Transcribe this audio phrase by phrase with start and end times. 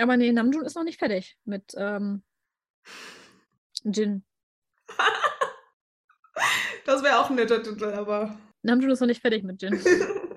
[0.00, 2.22] Aber nee, Namjoon ist noch nicht fertig mit ähm,
[3.84, 4.24] Jin.
[6.86, 8.38] das wäre auch ein netter Titel, aber.
[8.62, 9.78] Namjoon ist noch nicht fertig mit Jin.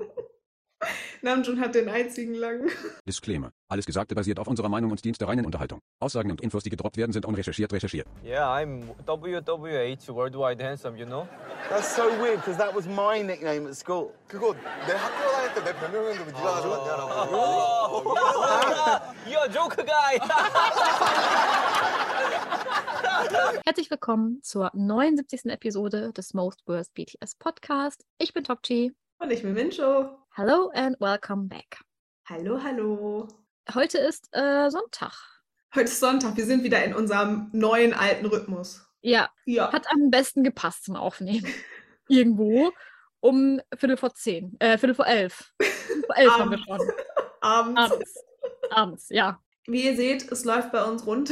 [1.23, 2.71] Namjoon hat den einzigen langen.
[3.07, 3.51] Disclaimer.
[3.69, 5.81] Alles Gesagte basiert auf unserer Meinung und dient der reinen Unterhaltung.
[6.01, 8.07] Aussagen und Infos, die gedroppt werden, sind unrecherchiert recherchiert.
[8.25, 11.27] Yeah, I'm WWH Worldwide Handsome, you know?
[11.69, 14.13] That's so weird because that was my nickname at school.
[14.29, 14.55] 그거
[14.87, 18.15] 내 학교 다닐 때 내 별명이었는데 왜 네가 가져갔냐라고.
[19.27, 20.19] You're a joker guy!
[23.65, 25.51] Herzlich willkommen zur 79.
[25.53, 28.05] Episode des Most Worst BTS Podcast.
[28.19, 28.93] Ich bin Tokchi.
[29.20, 30.18] Und ich bin Mincho.
[30.36, 31.80] Hello and welcome back.
[32.28, 33.28] Hallo, hallo.
[33.74, 35.14] Heute ist äh, Sonntag.
[35.74, 36.36] Heute ist Sonntag.
[36.36, 38.86] Wir sind wieder in unserem neuen alten Rhythmus.
[39.02, 39.72] Ja, Ja.
[39.72, 41.46] hat am besten gepasst zum Aufnehmen.
[42.08, 42.72] Irgendwo
[43.22, 45.54] um Viertel vor zehn, äh, Viertel vor elf.
[45.62, 46.80] Viertel vor elf haben wir schon.
[47.42, 47.80] Abends.
[47.82, 48.24] Abends.
[48.72, 49.40] Abends, ja.
[49.66, 51.32] Wie ihr seht, es läuft bei uns rund.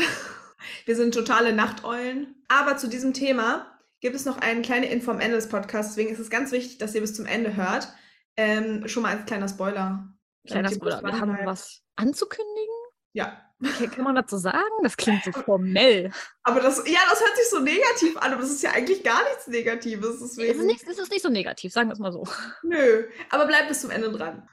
[0.85, 2.43] Wir sind totale Nachteulen.
[2.47, 3.70] Aber zu diesem Thema
[4.01, 5.95] gibt es noch eine kleine Info am Ende des Podcasts.
[5.95, 7.87] Deswegen ist es ganz wichtig, dass ihr bis zum Ende hört.
[8.35, 10.11] Ähm, schon mal als kleiner Spoiler.
[10.47, 11.01] Kleiner Spoiler.
[11.01, 11.45] Wir haben dranbleibt.
[11.45, 12.75] was anzukündigen?
[13.13, 13.45] Ja.
[13.63, 14.57] Okay, kann man dazu sagen?
[14.81, 16.11] Das klingt so formell.
[16.41, 19.23] Aber das, ja, das hört sich so negativ an, aber das ist ja eigentlich gar
[19.23, 20.15] nichts Negatives.
[20.15, 22.25] Es ist, Deswegen, nicht, es ist nicht so negativ, sagen wir es mal so.
[22.63, 24.49] Nö, aber bleibt bis zum Ende dran.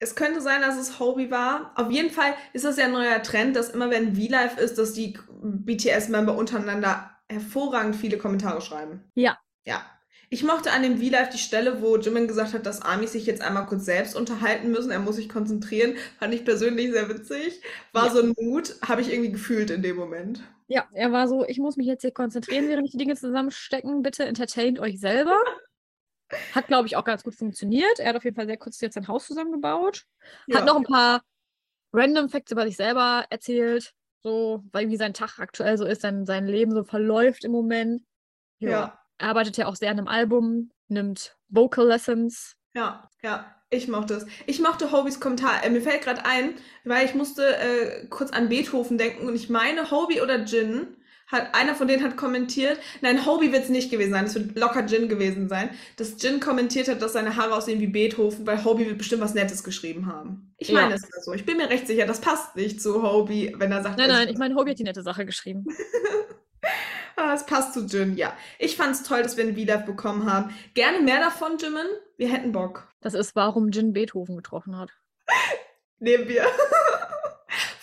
[0.00, 1.72] Es könnte sein, dass es Hobie war.
[1.76, 4.92] Auf jeden Fall ist das ja ein neuer Trend, dass immer wenn V-Live ist, dass
[4.92, 9.04] die BTS-Member untereinander hervorragend viele Kommentare schreiben.
[9.14, 9.38] Ja.
[9.64, 9.82] Ja.
[10.30, 13.40] Ich mochte an dem V-Live die Stelle, wo Jimin gesagt hat, dass Army sich jetzt
[13.40, 14.90] einmal kurz selbst unterhalten müssen.
[14.90, 15.94] Er muss sich konzentrieren.
[16.18, 17.62] Fand ich persönlich sehr witzig.
[17.92, 18.12] War Ja.
[18.12, 20.42] so ein Mut, habe ich irgendwie gefühlt in dem Moment.
[20.66, 24.02] Ja, er war so, ich muss mich jetzt hier konzentrieren, während die Dinge zusammenstecken.
[24.02, 25.38] Bitte entertaint euch selber.
[26.54, 27.98] Hat, glaube ich, auch ganz gut funktioniert.
[27.98, 30.04] Er hat auf jeden Fall sehr kurz jetzt sein Haus zusammengebaut.
[30.46, 30.58] Ja.
[30.58, 31.22] Hat noch ein paar
[31.92, 33.94] random Facts über sich selber erzählt.
[34.22, 38.02] So, weil wie sein Tag aktuell so ist, sein, sein Leben so verläuft im Moment.
[38.58, 38.98] Ja.
[39.18, 42.56] Er arbeitet ja auch sehr an einem Album, nimmt Vocal Lessons.
[42.74, 44.26] Ja, ja, ich mochte es.
[44.46, 45.62] Ich mochte Hobies Kommentar.
[45.62, 49.50] Äh, mir fällt gerade ein, weil ich musste äh, kurz an Beethoven denken und ich
[49.50, 50.96] meine, Hobie oder Jin
[51.26, 54.56] hat, einer von denen hat kommentiert, nein, Hobie wird es nicht gewesen sein, es wird
[54.58, 58.64] locker Jin gewesen sein, dass Jin kommentiert hat, dass seine Haare aussehen wie Beethoven, weil
[58.64, 60.54] Hobie wird bestimmt was Nettes geschrieben haben.
[60.58, 60.74] Ich Ja.
[60.82, 61.32] meine, es so.
[61.32, 64.28] Ich bin mir recht sicher, das passt nicht zu Hobie, wenn er sagt, Nein, nein,
[64.28, 65.66] ich meine, Hobie hat die nette Sache geschrieben.
[67.16, 68.36] Ah, es passt zu Jin, ja.
[68.58, 70.52] Ich fand es toll, dass wir ein V-Live bekommen haben.
[70.74, 71.86] Gerne mehr davon, Jimin.
[72.16, 72.88] Wir hätten Bock.
[73.02, 74.90] Das ist, warum Jin Beethoven getroffen hat.
[76.00, 76.42] Nehmen wir.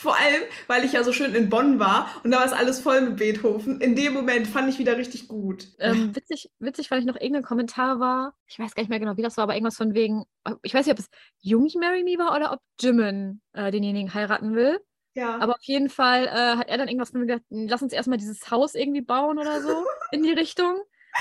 [0.02, 2.80] Vor allem, weil ich ja so schön in Bonn war und da war es alles
[2.80, 3.80] voll mit Beethoven.
[3.82, 5.68] In dem Moment fand ich wieder richtig gut.
[5.78, 8.34] Ähm, witzig, witzig, weil ich noch irgendein Kommentar war.
[8.48, 10.24] Ich weiß gar nicht mehr genau, wie das war, aber irgendwas von wegen,
[10.64, 11.08] ich weiß nicht, ob es
[11.42, 14.80] Jungi Marry Me war oder ob Jimin äh, denjenigen heiraten will.
[15.14, 15.38] ja.
[15.38, 18.18] Aber auf jeden Fall äh, hat er dann irgendwas von mir gesagt, lass uns erstmal
[18.18, 20.80] dieses Haus irgendwie bauen oder so in die Richtung.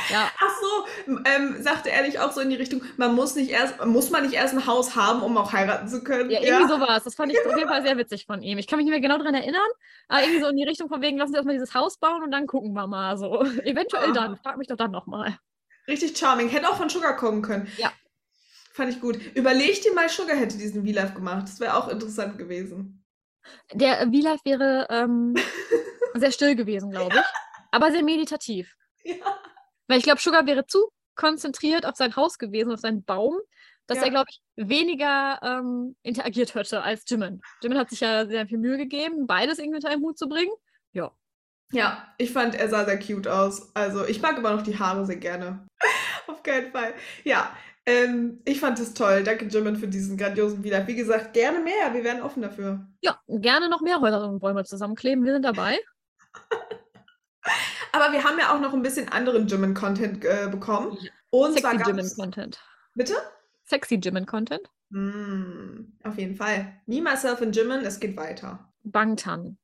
[0.09, 3.51] Ja, Ach so, ähm, sagte er nicht auch so in die Richtung, man muss nicht
[3.51, 6.31] erst, muss man nicht erst ein Haus haben, um auch heiraten zu können?
[6.31, 7.05] ja irgendwie so war es.
[7.05, 8.59] Das fand ich auf jeden Fall sehr witzig von ihm.
[8.59, 9.69] Ich kann mich nicht mehr genau daran erinnern,
[10.09, 12.31] aber irgendwie so in die Richtung von wegen, lass uns erstmal dieses Haus bauen und
[12.31, 13.41] dann gucken wir mal so.
[13.65, 14.13] Eventuell Ah.
[14.13, 14.37] dann.
[14.37, 15.37] Frag mich doch dann nochmal.
[15.89, 16.49] Richtig charming.
[16.49, 17.67] Hätte auch von Sugar kommen können.
[17.77, 17.93] Ja.
[18.73, 19.19] Fand ich gut.
[19.35, 21.43] Überleg dir mal, Sugar hätte diesen V-Live gemacht.
[21.45, 23.05] Das wäre auch interessant gewesen.
[23.73, 25.35] Der äh, V-Life wäre ähm,
[26.15, 27.23] sehr still gewesen, glaube ich.
[27.73, 28.75] Aber sehr meditativ.
[29.03, 29.15] Ja.
[29.91, 33.37] Weil ich glaube, Sugar wäre zu konzentriert auf sein Haus gewesen, auf seinen Baum,
[33.89, 34.05] dass Ja.
[34.05, 37.41] er, glaube ich, weniger ähm, interagiert hätte als Jimin.
[37.61, 40.53] Jimin hat sich ja sehr viel Mühe gegeben, beides irgendwie unter einen Hut zu bringen.
[40.93, 41.11] Ja.
[41.73, 43.75] Ja, ich fand, er sah sehr cute aus.
[43.75, 45.67] Also, ich mag immer noch die Haare sehr gerne.
[46.29, 46.95] Auf keinen Fall.
[47.25, 47.53] Ja,
[47.85, 49.25] ähm, ich fand es toll.
[49.25, 50.87] Danke, Jimin, für diesen grandiosen Wiederhalt.
[50.87, 51.93] Wie gesagt, gerne mehr.
[51.93, 52.87] Wir wären offen dafür.
[53.01, 55.25] Ja, gerne noch mehr Häuser und Bäume zusammenkleben.
[55.25, 55.81] Wir sind dabei.
[57.93, 60.97] Aber wir haben ja auch noch ein bisschen anderen Jimin-Content äh, bekommen.
[61.31, 62.61] Und Sexy Jimin-Content.
[62.95, 63.15] Bitte?
[63.65, 64.69] Sexy Jimin-Content.
[64.91, 66.81] Mm, auf jeden Fall.
[66.87, 68.73] Me, Myself and Jimin, es geht weiter.
[68.83, 69.59] Bangtan.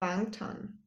[0.00, 0.82] Bangtan.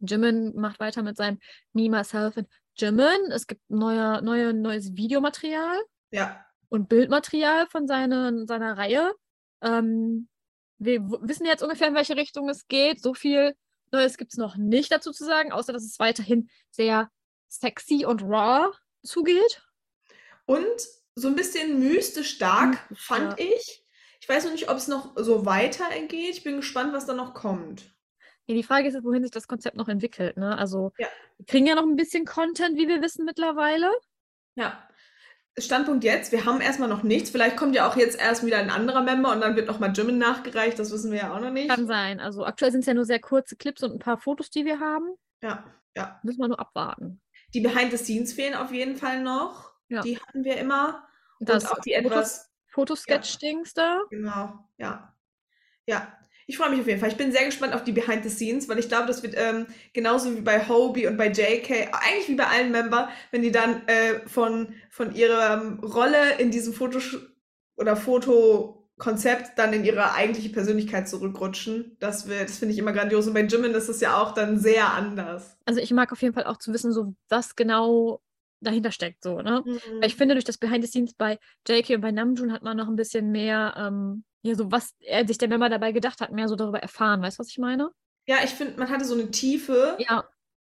[0.00, 1.38] Jimin macht weiter mit seinem
[1.72, 3.30] Me, Myself and Jimin.
[3.30, 5.78] Es gibt neue, neue, neues Videomaterial
[6.10, 6.44] Ja.
[6.68, 9.14] und Bildmaterial von seine, seiner Reihe.
[9.62, 10.28] Ähm,
[10.78, 13.00] wir wissen jetzt ungefähr, in welche Richtung es geht.
[13.00, 13.54] So viel
[13.92, 17.10] Neues gibt es noch nicht dazu zu sagen, außer dass es weiterhin sehr
[17.48, 18.72] sexy und raw
[19.04, 19.62] zugeht.
[20.46, 20.66] Und
[21.14, 23.84] so ein bisschen mystisch stark, Mystisch, fand ich.
[24.20, 26.30] Ich weiß noch nicht, ob es noch so weitergeht.
[26.36, 27.94] Ich bin gespannt, was da noch kommt.
[28.46, 30.36] Ja, die Frage ist jetzt, wohin sich das Konzept noch entwickelt.
[30.36, 30.56] Ne?
[30.58, 31.06] Also, Ja.
[31.38, 33.90] wir kriegen ja noch ein bisschen Content, wie wir wissen mittlerweile.
[34.56, 34.86] Ja.
[35.56, 37.30] Standpunkt jetzt, wir haben erstmal noch nichts.
[37.30, 40.18] Vielleicht kommt ja auch jetzt erst wieder ein anderer Member und dann wird nochmal Jimin
[40.18, 40.78] nachgereicht.
[40.78, 41.68] Das wissen wir ja auch noch nicht.
[41.68, 42.18] Kann sein.
[42.20, 44.80] Also, aktuell sind es ja nur sehr kurze Clips und ein paar Fotos, die wir
[44.80, 45.14] haben.
[45.42, 45.64] Ja,
[45.96, 46.18] ja.
[46.24, 47.20] Müssen wir nur abwarten.
[47.54, 49.70] Die Behind the Scenes fehlen auf jeden Fall noch.
[49.88, 50.00] Ja.
[50.02, 51.06] Die hatten wir immer.
[51.38, 52.50] Und Das auch die Fotos- etwas.
[52.68, 54.00] Fotosketch-Dings da.
[54.10, 55.14] Genau, ja.
[55.86, 56.18] Ja.
[56.46, 57.08] Ich freue mich auf jeden Fall.
[57.08, 59.66] Ich bin sehr gespannt auf die Behind the Scenes, weil ich glaube, das wird ähm,
[59.92, 63.86] genauso wie bei Hobie und bei JK, eigentlich wie bei allen Member, wenn die dann
[63.86, 67.16] äh, von, von ihrer ähm, Rolle in diesem Fotos
[67.76, 71.96] oder Fotokonzept dann in ihre eigentliche Persönlichkeit zurückrutschen.
[71.98, 73.26] Das wird, das finde ich immer grandios.
[73.26, 75.56] Und bei Jimin ist es ja auch dann sehr anders.
[75.64, 78.20] Also, ich mag auf jeden Fall auch zu wissen, so was genau
[78.60, 79.22] dahinter steckt.
[79.22, 79.62] So, ne?
[79.64, 82.76] Weil ich finde, durch das Behind the Scenes bei JK und bei Namjoon hat man
[82.76, 86.32] noch ein bisschen mehr, ähm, ja, so was er sich der Member dabei gedacht hat,
[86.32, 87.22] mehr so darüber erfahren.
[87.22, 87.90] Weißt du, was ich meine?
[88.26, 89.96] Ja, ich finde, man hatte so eine Tiefe.
[89.98, 90.24] Ja,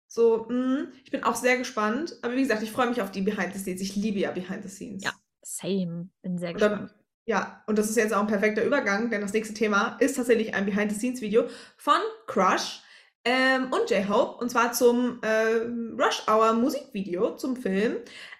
[0.07, 2.17] So, mh, ich bin auch sehr gespannt.
[2.21, 3.81] Aber wie gesagt, ich freue mich auf die Behind the Scenes.
[3.81, 5.03] Ich liebe ja Behind the Scenes.
[5.03, 5.11] Ja.
[5.43, 6.09] same.
[6.21, 6.95] Bin sehr Und dann, gespannt.
[7.25, 10.53] ja, und das ist jetzt auch ein perfekter Übergang, denn das nächste Thema ist tatsächlich
[10.55, 11.47] ein Behind-the-Scenes-Video
[11.77, 11.95] von
[12.27, 12.81] Crush
[13.25, 17.97] ähm, und J-Hope, und zwar zum ähm, Rush Hour Musikvideo, zum Film,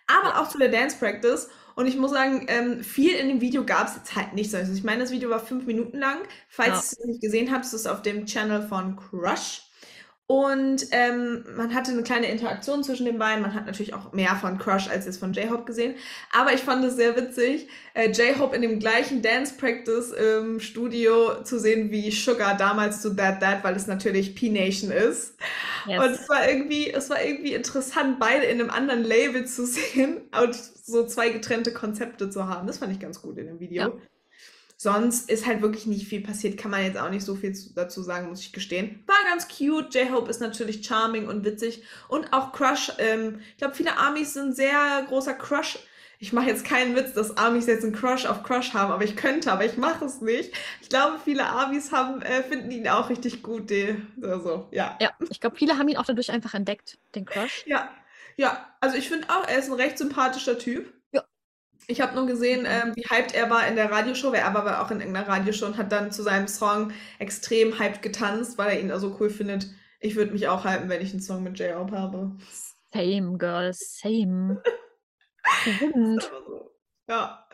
[0.08, 1.50] aber auch zu der Dance Practice.
[1.76, 4.54] Und ich muss sagen, ähm, viel in dem Video gab es jetzt halt nicht.
[4.54, 6.18] Also ich meine, das Video war fünf Minuten lang.
[6.50, 6.76] Falls Ja.
[6.76, 9.62] ihr es nicht gesehen habt, ist es auf dem Channel von Crush.
[10.26, 13.42] Und ähm, man hatte eine kleine Interaktion zwischen den beiden.
[13.42, 15.96] Man hat natürlich auch mehr von Crush als jetzt von J-Hope gesehen.
[16.32, 21.44] Aber ich fand es sehr witzig, äh, J-Hope in dem gleichen Dance Practice im Studio
[21.44, 25.36] zu sehen wie Sugar damals zu That That, weil es natürlich P-Nation ist.
[25.86, 26.00] Yes.
[26.02, 30.22] Und es war irgendwie, es war irgendwie interessant, beide in einem anderen Label zu sehen
[30.42, 32.68] und so zwei getrennte Konzepte zu haben.
[32.68, 33.84] Das fand ich ganz gut in dem Video.
[33.84, 33.92] Ja.
[34.76, 37.74] Sonst ist halt wirklich nicht viel passiert, kann man jetzt auch nicht so viel zu,
[37.74, 39.02] dazu sagen, muss ich gestehen.
[39.08, 39.96] War ganz cute.
[39.96, 41.84] J-Hope ist natürlich charming und witzig.
[42.10, 42.92] Und auch Crush.
[42.98, 45.80] Ähm, ich glaube, viele Amis sind sehr großer Crush.
[46.20, 49.16] Ich mache jetzt keinen Witz, dass Amis jetzt einen Crush auf Crush haben, aber ich
[49.16, 50.54] könnte, aber ich mache es nicht.
[50.82, 53.70] Ich glaube, viele Amis haben, äh, finden ihn auch richtig gut.
[53.70, 54.98] Die, also, ja.
[55.00, 57.64] ja, ich glaube, viele haben ihn auch dadurch einfach entdeckt, den Crush.
[57.68, 57.90] Ja,
[58.38, 60.94] ja, also ich finde auch, er ist ein recht sympathischer Typ.
[61.12, 61.24] Ja.
[61.88, 64.66] Ich habe nur gesehen, ähm, wie hyped er war in der Radioshow, weil er war
[64.66, 68.70] aber auch in irgendeiner Radioshow und hat dann zu seinem Song extrem hyped getanzt, weil
[68.72, 69.68] er ihn also cool findet.
[70.00, 72.38] Ich würde mich auch hypen, wenn ich einen Song mit J-Hope habe.
[72.94, 74.62] Same, girl, same.
[75.66, 76.72] So.
[77.10, 77.46] Ja,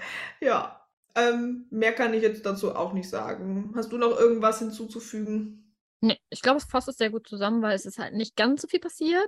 [0.41, 0.79] ja.
[1.15, 3.73] Ähm, mehr kann ich jetzt dazu auch nicht sagen.
[3.75, 5.75] Hast du noch irgendwas hinzuzufügen?
[6.01, 8.61] Nee, ich glaube, es fasst es sehr gut zusammen, weil es ist halt nicht ganz
[8.61, 9.27] so viel passiert.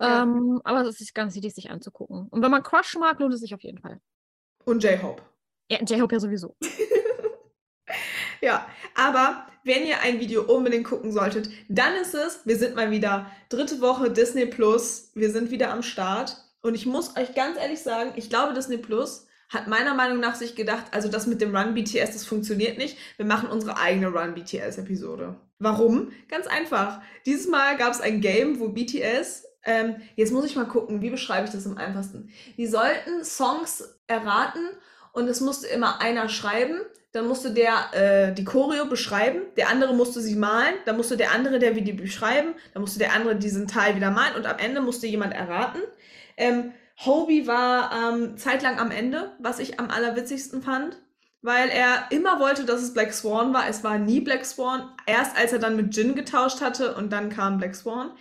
[0.00, 0.22] Ja.
[0.22, 2.28] Ähm, aber es ist ganz wichtig, sich anzugucken.
[2.28, 4.00] Und wenn man Crush mag, lohnt es sich auf jeden Fall.
[4.64, 5.22] Und J-Hope.
[5.70, 6.56] Ja, J-Hope ja sowieso.
[8.42, 12.90] Ja, aber wenn ihr ein Video unbedingt gucken solltet, dann ist es, wir sind mal
[12.90, 17.56] wieder dritte Woche Disney Plus, wir sind wieder am Start und ich muss euch ganz
[17.56, 21.40] ehrlich sagen, ich glaube Disney Plus hat meiner Meinung nach sich gedacht, also das mit
[21.40, 25.36] dem Run BTS, das funktioniert nicht, wir machen unsere eigene Run BTS Episode.
[25.60, 26.10] Warum?
[26.28, 27.00] Ganz einfach.
[27.26, 31.10] Dieses Mal gab es ein Game, wo BTS ähm, jetzt muss ich mal gucken, wie
[31.10, 32.30] beschreibe ich das am einfachsten.
[32.56, 34.68] Die sollten Songs erraten
[35.12, 36.80] und es musste immer einer schreiben,
[37.12, 41.32] dann musste der äh, die Choreo beschreiben, der andere musste sie malen, dann musste der
[41.32, 44.80] andere der Video beschreiben, dann musste der andere diesen Teil wieder malen und am Ende
[44.80, 45.82] musste jemand erraten.
[46.36, 46.72] Ähm,
[47.04, 50.96] Hobie war ähm, zeitlang am Ende, was ich am allerwitzigsten fand,
[51.42, 53.68] weil er immer wollte, dass es Black Swan war.
[53.68, 57.28] Es war nie Black Swan, erst als er dann mit Jin getauscht hatte und dann
[57.28, 58.12] kam Black Swan.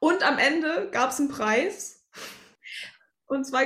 [0.00, 1.96] Und am Ende gab es einen Preis.
[3.26, 3.62] Und zwar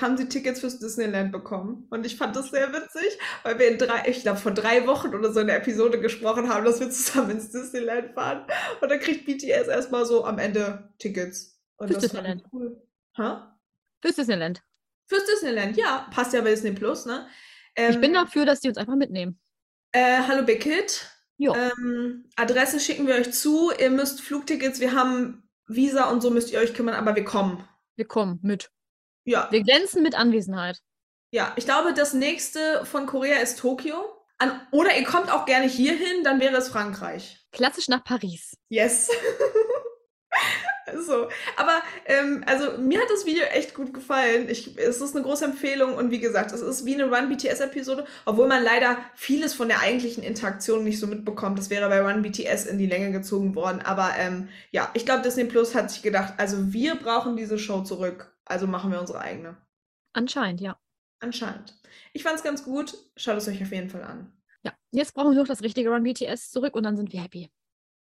[0.00, 1.86] haben sie Tickets fürs Disneyland bekommen.
[1.90, 5.14] Und ich fand das sehr witzig, weil wir in drei, ich glaube, vor drei Wochen
[5.14, 8.46] oder so in der Episode gesprochen haben, dass wir zusammen ins Disneyland fahren.
[8.80, 11.60] Und dann kriegt BTS erstmal so am Ende Tickets.
[11.76, 12.42] Und Fürs Disneyland.
[12.52, 12.82] cool.
[14.02, 14.62] Fürs Disneyland.
[15.06, 16.08] Fürs Disneyland, ja.
[16.10, 17.28] Passt ja bei Disney Plus, ne?
[17.76, 19.38] Ich bin Ähm, dafür, dass die uns einfach mitnehmen.
[19.92, 21.08] Äh, hallo Big Kid.
[21.38, 23.70] Ähm, Adresse schicken wir euch zu.
[23.78, 27.66] Ihr müsst Flugtickets, wir haben Visa und so müsst ihr euch kümmern, aber wir kommen.
[27.96, 28.70] Wir kommen mit.
[29.24, 30.80] Ja, Wir glänzen mit Anwesenheit.
[31.32, 31.52] ja.
[31.56, 33.94] Ich glaube, das nächste von Korea ist Tokio.
[34.38, 37.46] An, oder ihr kommt auch gerne hierhin, dann wäre es Frankreich.
[37.52, 38.56] Klassisch nach Paris.
[38.68, 39.10] Yes.
[41.04, 44.48] So, aber ähm, also mir hat das Video echt gut gefallen.
[44.48, 47.60] Ich, es ist eine große Empfehlung und wie gesagt, es ist wie eine Run BTS
[47.60, 51.58] Episode, obwohl man leider vieles von der eigentlichen Interaktion nicht so mitbekommt.
[51.58, 53.82] Das wäre bei Run BTS in die Länge gezogen worden.
[53.82, 57.82] Aber ähm, ja, ich glaube, Disney Plus hat sich gedacht, also wir brauchen diese Show
[57.82, 59.56] zurück, also machen wir unsere eigene.
[60.12, 60.78] Anscheinend, ja.
[61.18, 61.76] Anscheinend.
[62.12, 62.94] Ich fand's ganz gut.
[63.16, 64.32] Schaut es euch auf jeden Fall an.
[64.62, 64.72] Ja.
[64.92, 67.50] Jetzt brauchen wir noch das richtige Run BTS zurück und dann sind wir happy.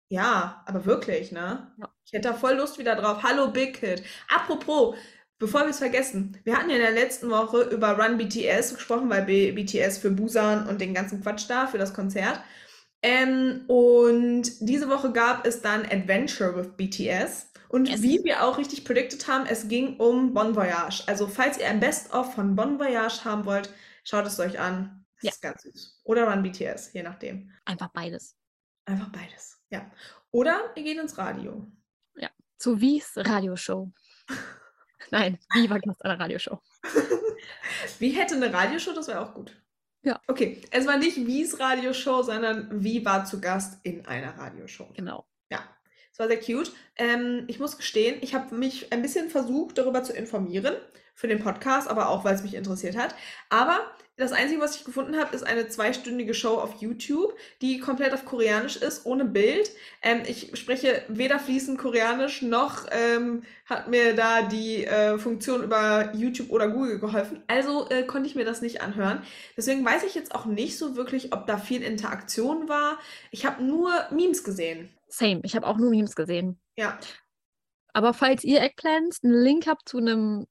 [0.10, 1.72] Ja, aber wirklich, ne?
[1.78, 1.90] Ja.
[2.06, 3.24] Ich hätte da voll Lust wieder drauf.
[3.24, 4.04] Hallo Big Kid.
[4.30, 4.96] Apropos,
[5.40, 9.10] bevor wir es vergessen, wir hatten ja in der letzten Woche über Run BTS gesprochen,
[9.10, 12.40] weil B BTS für Busan und den ganzen Quatsch da, für das Konzert.
[13.02, 17.52] Ähm, und diese Woche gab es dann Adventure with BTS.
[17.70, 18.02] Und Yes.
[18.04, 21.04] wie wir auch richtig predicted haben, es ging um Bon Voyage.
[21.08, 25.06] Also, falls ihr ein Best-of von Bon Voyage haben wollt, schaut es euch an.
[25.16, 25.32] Das Ja.
[25.32, 26.02] ist ganz süß.
[26.04, 27.52] Oder Run BTS, je nachdem.
[27.66, 28.36] Einfach beides.
[28.86, 29.58] Einfach beides.
[29.74, 29.92] Ja.
[30.30, 31.66] Oder ihr geht ins Radio.
[32.64, 33.92] Zu Wies Radioshow.
[35.12, 36.62] Nein, Wie war Gast einer Radioshow.
[38.00, 39.62] Wie hätte eine Radioshow, das wäre auch gut.
[40.04, 40.22] Ja.
[40.28, 44.94] Okay, es war nicht Wies Radioshow, sondern Wie war zu Gast in einer Radioshow.
[44.94, 45.28] Genau.
[45.50, 45.60] Ja,
[46.12, 46.72] es war sehr cute.
[46.96, 50.76] Ähm, ich muss gestehen, ich habe mich ein bisschen versucht, darüber zu informieren
[51.14, 53.16] für den Podcast, aber auch, weil es mich interessiert hat.
[53.50, 53.80] Aber
[54.16, 58.26] das Einzige, was ich gefunden habe, ist eine zweistündige Show auf YouTube, die komplett auf
[58.26, 59.72] Koreanisch ist, ohne Bild.
[60.04, 66.14] Ähm, ich spreche weder fließend Koreanisch, noch ähm, hat mir da die äh, Funktion über
[66.14, 67.44] YouTube oder Google geholfen.
[67.48, 69.24] Also äh, konnte ich mir das nicht anhören.
[69.58, 73.00] Deswegen weiß ich jetzt auch nicht so wirklich, ob da viel Interaktion war.
[73.32, 74.96] Ich habe nur Memes gesehen.
[75.08, 75.42] Same.
[75.44, 76.60] Ich habe auch nur Memes gesehen.
[76.78, 77.00] Ja,
[77.94, 80.48] Aber falls ihr Eggplants einen Link habt zu einem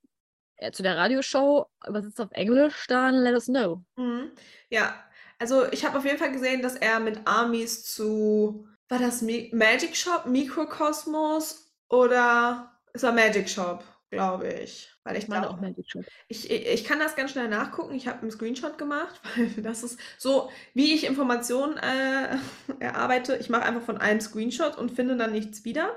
[0.71, 3.83] zu der Radioshow, übersetzt auf Englisch, dann let us know.
[3.97, 4.31] Mhm.
[4.71, 4.95] Ja,
[5.39, 9.51] also ich habe auf jeden Fall gesehen, dass er mit Armies zu, war das Mi
[9.53, 14.89] Magic Shop, Mikrokosmos oder es war Magic Shop, glaube ich.
[15.05, 16.05] Weil ich Ich meine glaub- auch Magic Shop.
[16.29, 17.95] ich, ich ich kann das ganz schnell nachgucken.
[17.95, 22.37] Ich habe einen Screenshot gemacht, weil das ist so, wie ich Informationen äh,
[22.81, 23.37] erarbeite.
[23.37, 25.91] Ich mache einfach von einem Screenshot und finde dann nichts wieder.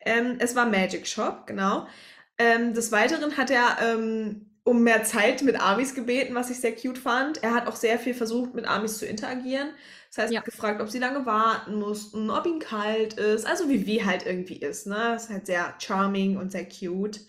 [0.00, 1.88] Ähm, es war Magic Shop, genau.
[2.38, 6.74] Ähm, des Weiteren hat er ähm, um mehr Zeit mit Amis gebeten, was ich sehr
[6.74, 7.42] cute fand.
[7.42, 9.68] Er hat auch sehr viel versucht, mit Amis zu interagieren.
[10.14, 10.42] Das heißt, Ja.
[10.44, 13.46] gefragt, ob sie lange warten mussten, ob ihnen kalt ist.
[13.46, 15.14] Also wie wie halt irgendwie ist, ne?
[15.16, 17.20] Ist halt sehr charming und sehr cute.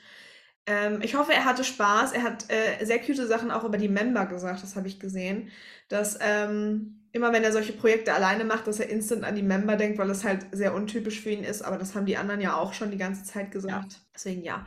[0.68, 2.12] Ähm, ich hoffe, er hatte Spaß.
[2.12, 5.50] Er hat äh, sehr cute Sachen auch über die Member gesagt, das habe ich gesehen.
[5.88, 9.78] Dass ähm, immer wenn er solche Projekte alleine macht, dass er instant an die Member
[9.78, 11.62] denkt, weil es halt sehr untypisch für ihn ist.
[11.62, 14.02] Aber das haben die anderen ja auch schon die ganze Zeit gesagt.
[14.14, 14.66] Deswegen ja.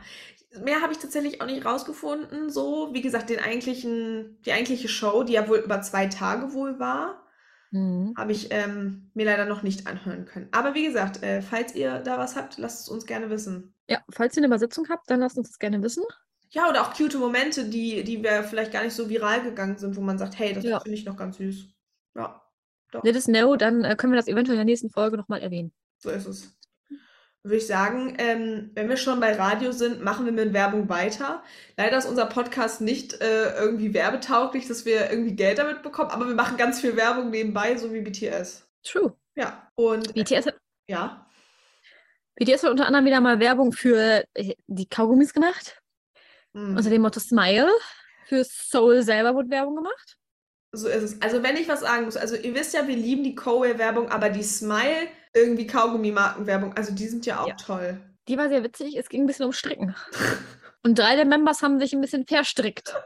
[0.65, 2.49] Mehr habe ich tatsächlich auch nicht rausgefunden.
[2.49, 6.77] So, wie gesagt, den eigentlichen, die eigentliche Show, die ja wohl über zwei Tage wohl
[6.79, 7.20] war,
[7.71, 8.13] Mhm.
[8.17, 10.49] habe ich ähm, mir leider noch nicht anhören können.
[10.51, 13.73] Aber wie gesagt, äh, falls ihr da was habt, lasst es uns gerne wissen.
[13.87, 16.03] Ja, falls ihr eine Übersetzung habt, dann lasst uns das gerne wissen.
[16.49, 19.95] Ja, oder auch cute Momente, die, die wir vielleicht gar nicht so viral gegangen sind,
[19.95, 20.79] wo man sagt, hey, das Ja.
[20.81, 21.67] finde ich noch ganz süß.
[22.15, 22.41] Ja,
[22.91, 25.41] doch, Let us know, dann äh, können wir das eventuell in der nächsten Folge nochmal
[25.41, 25.71] erwähnen.
[25.97, 26.57] so ist es.
[27.43, 31.43] Würde ich sagen, ähm, wenn wir schon bei Radio sind, machen wir mit Werbung weiter.
[31.75, 36.27] Leider ist unser Podcast nicht äh, irgendwie werbetauglich, dass wir irgendwie Geld damit bekommen, aber
[36.27, 38.67] wir machen ganz viel Werbung nebenbei, so wie BTS.
[38.83, 39.17] True.
[39.35, 40.57] Ja, und BTS hat,
[40.87, 41.25] ja,
[42.35, 45.81] BTS hat unter anderem wieder mal Werbung für äh, die Kaugummis gemacht.
[46.53, 47.69] mm, Unter dem Motto Smile.
[48.25, 50.17] Für Soul selber wurde Werbung gemacht.
[50.73, 51.21] so ist es.
[51.21, 54.29] Also wenn ich was sagen muss, also ihr wisst ja, wir lieben die Koei-Werbung, aber
[54.29, 57.55] die Smile, irgendwie Kaugummi-Marken-Werbung, also die sind ja auch Ja.
[57.55, 57.99] toll.
[58.27, 58.95] Die war sehr witzig.
[58.97, 59.95] Es ging ein bisschen um Stricken.
[60.83, 62.93] Und drei der Members haben sich ein bisschen verstrickt.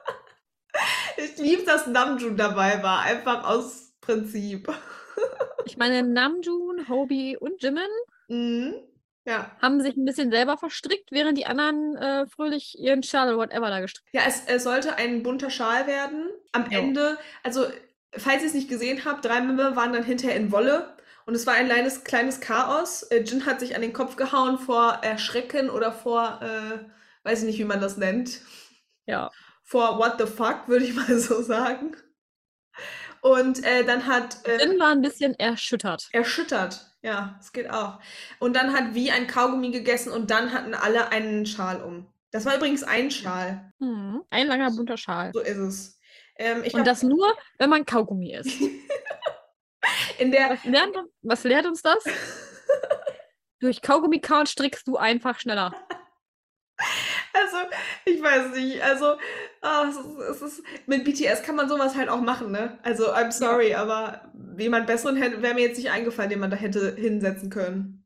[1.17, 4.67] Ich liebe, dass Namjoon dabei war, einfach aus Prinzip.
[5.67, 7.87] Ich meine, Namjoon, Hobie und Jimin
[8.27, 8.75] Mhm.
[9.25, 9.49] Ja.
[9.61, 13.69] haben sich ein bisschen selber verstrickt, während die anderen äh, fröhlich ihren Schal oder whatever
[13.69, 16.29] da gestrickt Ja, es, es sollte ein bunter Schal werden.
[16.51, 16.79] Am Jo.
[16.79, 17.65] Ende, also
[18.15, 20.94] falls ihr es nicht gesehen habt, drei Member waren dann hinterher in Wolle
[21.25, 23.03] und es war ein kleines, kleines Chaos.
[23.03, 26.79] Äh, Jin hat sich an den Kopf gehauen vor Erschrecken oder vor, äh,
[27.23, 28.41] weiß ich nicht, wie man das nennt.
[29.05, 29.31] Ja.
[29.63, 31.95] vor What the fuck, würde ich mal so sagen.
[33.21, 36.09] Und äh, dann hat äh, Jin war ein bisschen erschüttert.
[36.11, 36.85] erschüttert.
[37.01, 37.99] Ja, es geht auch.
[38.39, 42.07] Und dann hat wie ein Kaugummi gegessen und dann hatten alle einen Schal um.
[42.31, 43.71] Das war übrigens ein Schal.
[43.79, 44.23] Mhm.
[44.29, 45.31] Ein langer bunter Schal.
[45.33, 45.99] So ist es.
[46.37, 48.59] Ähm, ich Und das nur, wenn man Kaugummi isst.
[50.19, 52.03] in der Was lernt, was lehrt uns das?
[53.59, 55.73] Durch Kaugummi kauen strickst du einfach schneller.
[57.33, 57.57] Also,
[58.05, 58.81] ich weiß nicht.
[58.81, 59.17] Also,
[59.61, 62.79] ah, es ist, es ist, mit BTS kann man sowas halt auch machen, ne?
[62.83, 66.57] Also, I'm sorry, aber jemand besseren hätte, wäre mir jetzt nicht eingefallen, den man da
[66.57, 68.05] hätte hinsetzen können.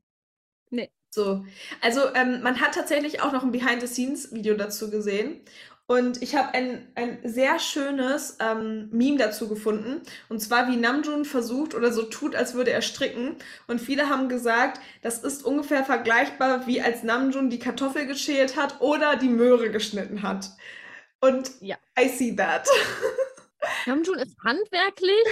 [0.71, 0.91] Nee.
[1.11, 1.45] So.
[1.81, 5.41] Also, ähm, man hat tatsächlich auch noch ein Behind-the-Scenes-Video dazu gesehen.
[5.89, 10.03] Und ich habe ein, ein sehr schönes ähm, Meme dazu gefunden.
[10.29, 13.37] Und zwar, wie Namjoon versucht oder so tut, als würde er stricken.
[13.65, 18.81] Und viele haben gesagt, das ist ungefähr vergleichbar, wie als Namjoon die Kartoffel geschält hat
[18.81, 20.51] oder die Möhre geschnitten hat.
[21.21, 21.77] Und Ja.
[21.99, 22.67] I see that.
[23.87, 25.25] Namjoon ist handwerklich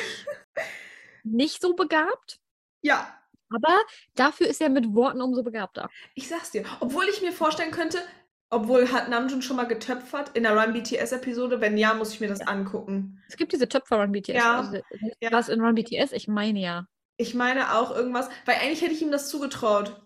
[1.24, 2.40] nicht so begabt,
[2.82, 3.16] ja,
[3.54, 3.78] aber
[4.16, 5.88] dafür ist er mit Worten umso begabter.
[6.16, 6.66] ich sag's dir.
[6.80, 8.00] Obwohl ich mir vorstellen könnte,
[8.50, 11.60] obwohl hat Namjoon schon mal getöpfert in der Run BTS-Episode?
[11.62, 13.22] Wenn ja, muss ich mir das angucken.
[13.28, 14.36] Es gibt diese Töpfer Run BTS.
[14.36, 14.60] Ja.
[14.60, 14.80] Also,
[15.20, 15.32] Ja.
[15.32, 16.12] Was in Run BTS?
[16.14, 16.86] Ich meine ja.
[17.18, 20.02] Ich meine auch irgendwas, weil eigentlich hätte ich ihm das zugetraut.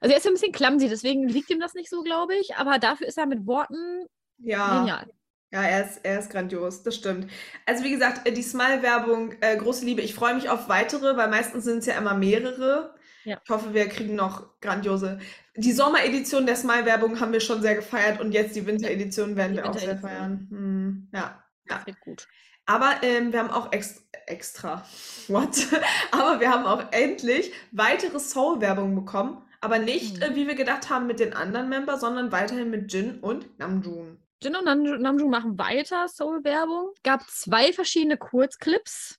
[0.00, 2.56] Also er ist ja ein bisschen clumsy, deswegen liegt ihm das nicht so, glaube ich.
[2.56, 4.06] Aber dafür ist er mit Worten
[4.38, 4.78] Ja.
[4.78, 5.06] genial.
[5.52, 7.30] Ja, er ist, er ist grandios, das stimmt.
[7.66, 10.00] Also wie gesagt, äh, die Smile-Werbung, äh, große Liebe.
[10.00, 12.93] Ich freue mich auf weitere, weil meistens sind es ja immer mehrere.
[13.24, 13.40] Ja.
[13.42, 15.18] Ich hoffe, wir kriegen noch grandiose.
[15.56, 19.58] Die Sommeredition der Smile-Werbung haben wir schon sehr gefeiert und jetzt die Winteredition werden Die
[19.62, 20.46] wir auch sehr feiern.
[20.50, 21.42] Hm, ja.
[21.66, 21.86] Das Ja.
[21.86, 22.28] wird gut.
[22.66, 24.84] Aber ähm, wir haben auch ex extra.
[25.28, 25.66] What?
[26.12, 29.42] Aber wir haben auch endlich weitere Soul-Werbung bekommen.
[29.60, 30.22] Aber nicht, Mhm.
[30.22, 34.18] äh, wie wir gedacht haben, mit den anderen Membern, sondern weiterhin mit Jin und Namjoon.
[34.42, 36.92] Jin und Namjoon Namjoon machen weiter Soul-Werbung.
[37.02, 39.18] Gab zwei verschiedene Kurzclips.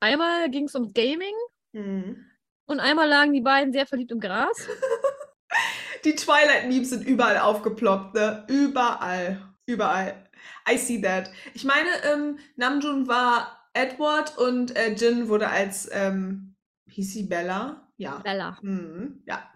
[0.00, 1.34] Einmal ging es ums Gaming
[1.74, 2.24] Hm.
[2.68, 4.68] Und einmal lagen die beiden sehr verliebt im Gras.
[6.04, 8.44] Die Twilight-Memes sind überall aufgeploppt, ne?
[8.48, 9.42] Überall.
[9.66, 10.28] Überall.
[10.70, 11.30] I see that.
[11.54, 16.54] Ich meine, ähm, Namjoon war Edward und äh, Jin wurde als, ähm,
[16.88, 17.88] hieß sie Bella?
[17.96, 18.18] Ja.
[18.18, 18.58] Bella.
[18.60, 19.50] Hm, ja.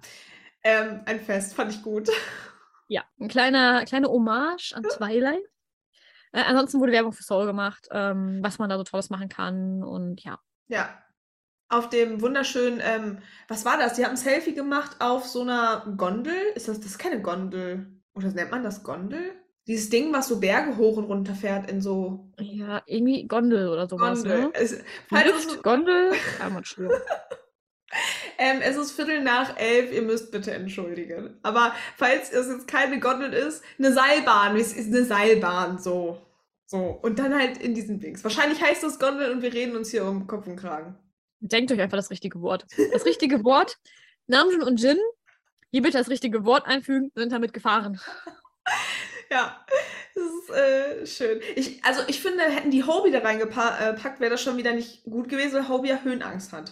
[0.64, 2.08] Ähm, ein Fest, fand ich gut.
[2.88, 5.44] Ja, ein kleiner, kleine Hommage an Twilight.
[6.32, 9.84] Äh, ansonsten wurde Werbung für Soul gemacht, ähm, was man da so Tolles machen kann.
[9.84, 11.02] Und ja, Ja.
[11.72, 13.94] Auf dem wunderschönen, ähm, was war das?
[13.94, 16.34] Die haben ein Selfie gemacht auf so einer Gondel.
[16.54, 17.86] Ist das, das ist keine Gondel.
[18.14, 19.32] Oder nennt man das Gondel?
[19.66, 23.88] Dieses Ding, was so Berge hoch und runter fährt in so ja irgendwie Gondel oder
[23.88, 24.22] sowas.
[24.22, 24.40] Gondel.
[24.42, 24.50] Ne?
[24.52, 24.72] Es,
[25.10, 26.92] Lift, Gondel, Armutschwur.
[28.36, 31.38] ähm, es ist Viertel nach elf, ihr müsst bitte entschuldigen.
[31.42, 34.56] Aber falls es jetzt keine Gondel ist, eine Seilbahn.
[34.56, 36.20] Es ist eine Seilbahn, so.
[36.66, 36.98] So.
[37.00, 38.22] Und dann halt in diesen Dings.
[38.24, 40.98] Wahrscheinlich heißt das Gondel und wir reden uns hier um Kopf und Kragen.
[41.44, 42.66] Denkt euch einfach das richtige Wort.
[42.92, 43.78] Das richtige Wort,
[44.28, 44.98] Namjoon und Jin,
[45.72, 48.00] hier bitte das richtige Wort einfügen, sind damit gefahren.
[49.30, 49.64] Ja,
[50.14, 51.40] das ist äh, schön.
[51.56, 55.28] Ich, also ich finde, hätten die Hobie da reingepackt, wäre das schon wieder nicht gut
[55.28, 56.70] gewesen, weil Hobie ja Höhenangst hat.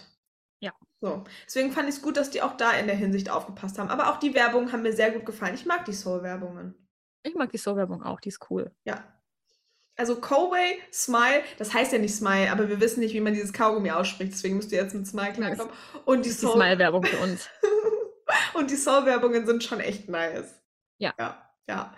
[0.61, 0.71] Ja.
[1.01, 1.23] So.
[1.47, 3.89] Deswegen fand ich es gut, dass die auch da in der Hinsicht aufgepasst haben.
[3.89, 5.55] Aber auch die Werbung haben mir sehr gut gefallen.
[5.55, 6.75] Ich mag die Soul-Werbungen.
[7.23, 8.71] Ich mag die Soul-Werbung auch, die ist cool.
[8.85, 9.10] Ja.
[10.01, 13.53] Also Coway, Smile, das heißt ja nicht Smile, aber wir wissen nicht, wie man dieses
[13.53, 15.71] Kaugummi ausspricht, deswegen müsst ihr jetzt mit Smile klarkommen.
[16.05, 17.47] Und die die Smile-Werbung für uns.
[18.55, 20.55] Und die Soul-Werbungen sind schon echt nice.
[20.97, 21.13] Ja.
[21.19, 21.93] Ja, ja.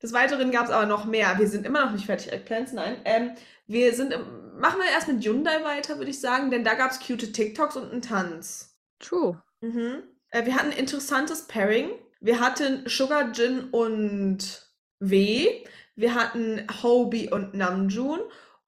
[0.00, 1.34] Des Weiteren gab es aber noch mehr.
[1.40, 3.00] Wir sind immer noch nicht fertig, Eggplants, nein.
[3.04, 3.32] Ähm,
[3.66, 6.92] wir sind, im- machen wir erst mit Hyundai weiter, würde ich sagen, denn da gab
[6.92, 8.78] es cute TikToks und einen Tanz.
[9.00, 9.42] True.
[9.60, 10.04] Mhm.
[10.30, 11.90] Äh, wir hatten ein interessantes Pairing.
[12.20, 14.68] Wir hatten Sugar Jin und
[15.00, 15.64] W.
[15.98, 18.20] Wir hatten Hobie und Namjoon.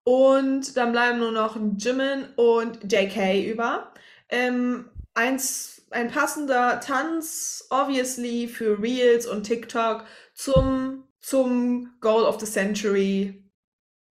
[0.03, 3.93] Und dann bleiben nur noch Jimin und JK über.
[4.29, 12.47] Ähm, eins, ein passender Tanz, obviously, für Reels und TikTok zum, zum Goal of the
[12.47, 13.45] Century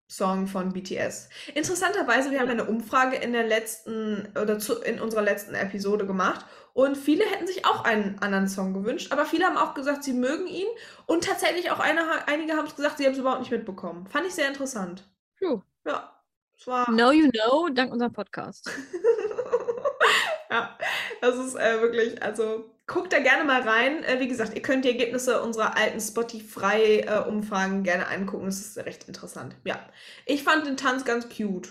[0.09, 1.29] Song von BTS.
[1.55, 6.45] Interessanterweise, wir haben eine Umfrage in der letzten oder zu, in unserer letzten Episode gemacht
[6.75, 10.13] und viele hätten sich auch einen anderen Song gewünscht, aber viele haben auch gesagt, sie
[10.13, 10.67] mögen ihn
[11.07, 14.07] und tatsächlich auch eine, einige haben es gesagt, sie haben es überhaupt nicht mitbekommen.
[14.09, 15.09] Fand ich sehr interessant.
[15.39, 15.63] True.
[15.87, 16.21] Ja,
[16.59, 16.87] es war.
[16.87, 18.69] Know you know, dank unserem Podcast.
[20.51, 20.77] ja,
[21.21, 24.03] das ist äh, wirklich, also guckt da gerne mal rein.
[24.03, 28.47] Äh, wie gesagt, ihr könnt die Ergebnisse unserer alten Spotify-Umfragen gerne angucken.
[28.47, 29.55] Das ist recht interessant.
[29.65, 29.79] Ja,
[30.27, 31.69] ich fand den Tanz ganz cute.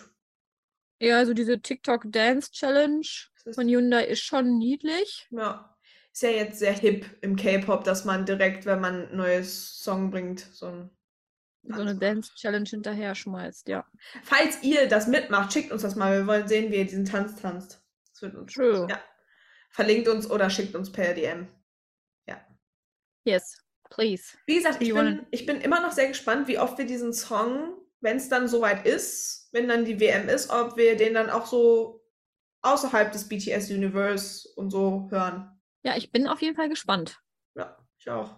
[0.99, 3.05] Ja, also diese TikTok Dance Challenge
[3.51, 5.27] von Hyundai ist schon niedlich.
[5.31, 5.75] ja,
[6.11, 10.11] ist ja jetzt sehr hip im K-Pop, dass man direkt, wenn man ein neues Song
[10.11, 10.89] bringt, so ein
[11.65, 13.85] so eine Dance-Challenge hinterher schmeißt, ja.
[14.23, 16.19] Falls ihr das mitmacht, schickt uns das mal.
[16.19, 17.81] Wir wollen sehen, wie ihr diesen Tanz tanzt.
[18.11, 18.85] Das wird uns True.
[18.89, 18.99] Ja.
[19.69, 21.47] Verlinkt uns oder schickt uns per DM.
[23.25, 23.57] Yes,
[23.89, 24.37] please.
[24.45, 27.77] Wie gesagt, ich bin, ich bin immer noch sehr gespannt, wie oft wir diesen Song,
[28.01, 31.45] wenn es dann soweit ist, wenn dann die WM ist, ob wir den dann auch
[31.45, 32.02] so
[32.63, 35.61] außerhalb des BTS-Universe und so hören.
[35.83, 37.19] Ja, ich bin auf jeden Fall gespannt.
[37.55, 38.37] Ja, ich auch.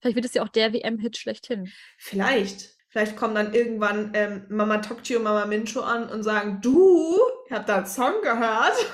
[0.00, 1.70] Vielleicht wird es ja auch der WM-Hit schlechthin.
[1.98, 2.70] Vielleicht.
[2.88, 7.52] Vielleicht kommen dann irgendwann ähm, Mama Tokchi und Mama Mincho an und sagen, du, ich
[7.52, 8.74] hab da einen Song gehört.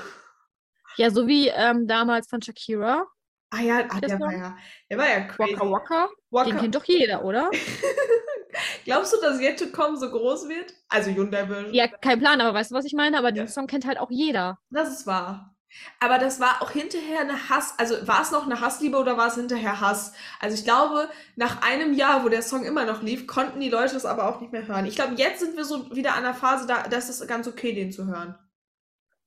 [0.99, 3.07] Ja, so wie ähm, damals von Shakira.
[3.51, 4.57] Ah ja, ah, der war ja,
[4.89, 5.53] der war ja crazy.
[5.53, 6.09] Waka Waka.
[6.31, 7.51] Waka- Den kennt doch jeder, oder?
[8.85, 10.73] Glaubst du, dass Yet to Come so groß wird?
[10.89, 11.75] Also Hyundai Version.
[11.75, 13.19] Ja, kein Plan, aber weißt du, was ich meine?
[13.19, 13.35] Aber Ja.
[13.35, 14.59] den Song kennt halt auch jeder.
[14.71, 15.53] Das ist wahr.
[16.01, 19.27] Aber das war auch hinterher eine Hass, also war es noch eine Hassliebe oder war
[19.29, 20.15] es hinterher Hass?
[20.41, 23.95] Also ich glaube, nach einem Jahr, wo der Song immer noch lief, konnten die Leute
[23.97, 24.87] es aber auch nicht mehr hören.
[24.87, 27.47] Ich glaube, jetzt sind wir so wieder an der Phase, da, da ist es ganz
[27.47, 28.39] okay, den zu hören.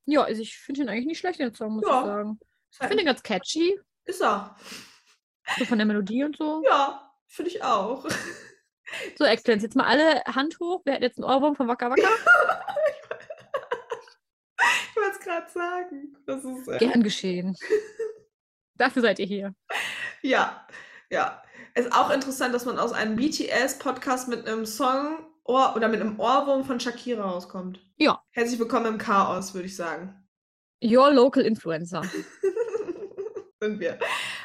[0.05, 1.99] Ja, also ich finde ihn eigentlich nicht schlecht, den Song, muss Ja.
[1.99, 2.39] ich sagen.
[2.71, 3.79] Ich finde ihn ganz catchy.
[4.05, 4.55] Ist er.
[5.59, 6.63] So von der Melodie und so.
[6.65, 8.07] Ja, finde ich auch.
[9.17, 10.81] So, Exzellenz, jetzt mal alle Hand hoch.
[10.85, 12.07] Wer hat jetzt einen Ohrwurm von Waka Waka?
[14.89, 16.17] Ich wollte es gerade sagen.
[16.25, 17.55] Das ist, äh, Gern geschehen.
[18.75, 19.55] Dafür seid ihr hier.
[20.21, 20.67] Ja,
[21.09, 21.41] ja.
[21.73, 26.01] Es ist auch interessant, dass man aus einem BTS-Podcast mit einem Song Ohr oder mit
[26.01, 27.79] einem Ohrwurm von Shakira rauskommt.
[27.97, 28.21] Ja.
[28.31, 30.27] Herzlich willkommen im Chaos, würde ich sagen.
[30.83, 32.03] Your local influencer.
[33.61, 33.97] sind wir.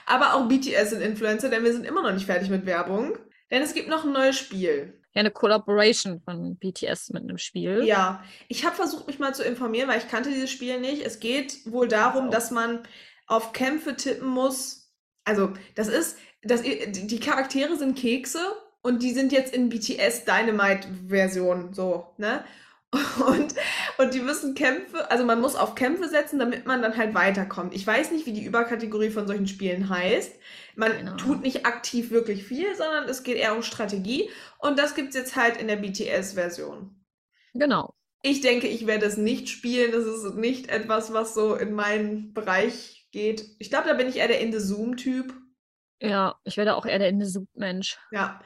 [0.06, 3.18] Aber auch BTS sind Influencer, denn wir sind immer noch nicht fertig mit Werbung.
[3.54, 5.00] Denn es gibt noch ein neues Spiel.
[5.14, 7.84] Ja, eine Collaboration von BTS mit einem Spiel.
[7.84, 11.06] Ja, ich habe versucht, mich mal zu informieren, weil ich kannte dieses Spiel nicht.
[11.06, 12.34] Es geht wohl darum, Wow.
[12.34, 12.80] dass man
[13.28, 14.90] auf Kämpfe tippen muss.
[15.22, 18.40] Also, das ist, das, die die Charaktere sind Kekse
[18.82, 22.44] und die sind jetzt in BTS Dynamite-Version, so, ne?
[23.26, 23.54] Und,
[23.98, 27.74] und die müssen Kämpfe, also man muss auf Kämpfe setzen, damit man dann halt weiterkommt.
[27.74, 30.32] Ich weiß nicht, wie die Überkategorie von solchen Spielen heißt.
[30.76, 31.16] Man Genau.
[31.16, 34.30] tut nicht aktiv wirklich viel, sondern es geht eher um Strategie.
[34.58, 36.94] Und das gibt's jetzt halt in der BTS-Version.
[37.54, 37.94] Genau.
[38.22, 39.92] Ich denke, ich werde es nicht spielen.
[39.92, 43.44] Das ist nicht etwas, was so in meinen Bereich geht.
[43.58, 45.34] Ich glaube, da bin ich eher der In the Zoom-Typ.
[46.00, 47.98] Ja, ich werde auch eher der Indie-Mensch.
[48.10, 48.40] Ja.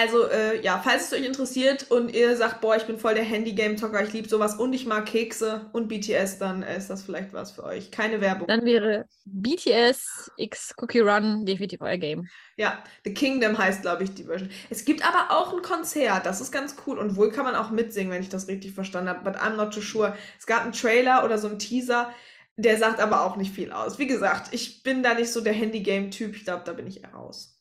[0.00, 3.22] Also, äh, ja, falls es euch interessiert und ihr sagt, boah, ich bin voll der
[3.22, 7.50] Handy-Game-Zocker, ich liebe sowas und ich mag Kekse und BTS, dann ist das vielleicht was
[7.50, 7.90] für euch.
[7.90, 8.48] Keine Werbung.
[8.48, 12.26] Dann wäre BTS X Cookie Run definitiv euer Game.
[12.56, 14.48] Ja, The Kingdom heißt, glaube ich, die Version.
[14.70, 16.98] Es gibt aber auch ein Konzert, das ist ganz cool.
[16.98, 19.30] Und wohl kann man auch mitsingen, wenn ich das richtig verstanden habe.
[19.30, 20.16] But I'm not too sure.
[20.38, 22.10] Es gab einen Trailer oder so einen Teaser,
[22.56, 23.98] der sagt aber auch nicht viel aus.
[23.98, 26.36] Wie gesagt, ich bin da nicht so der Handy-Game-Typ.
[26.36, 27.59] Ich glaube, da bin ich eher raus.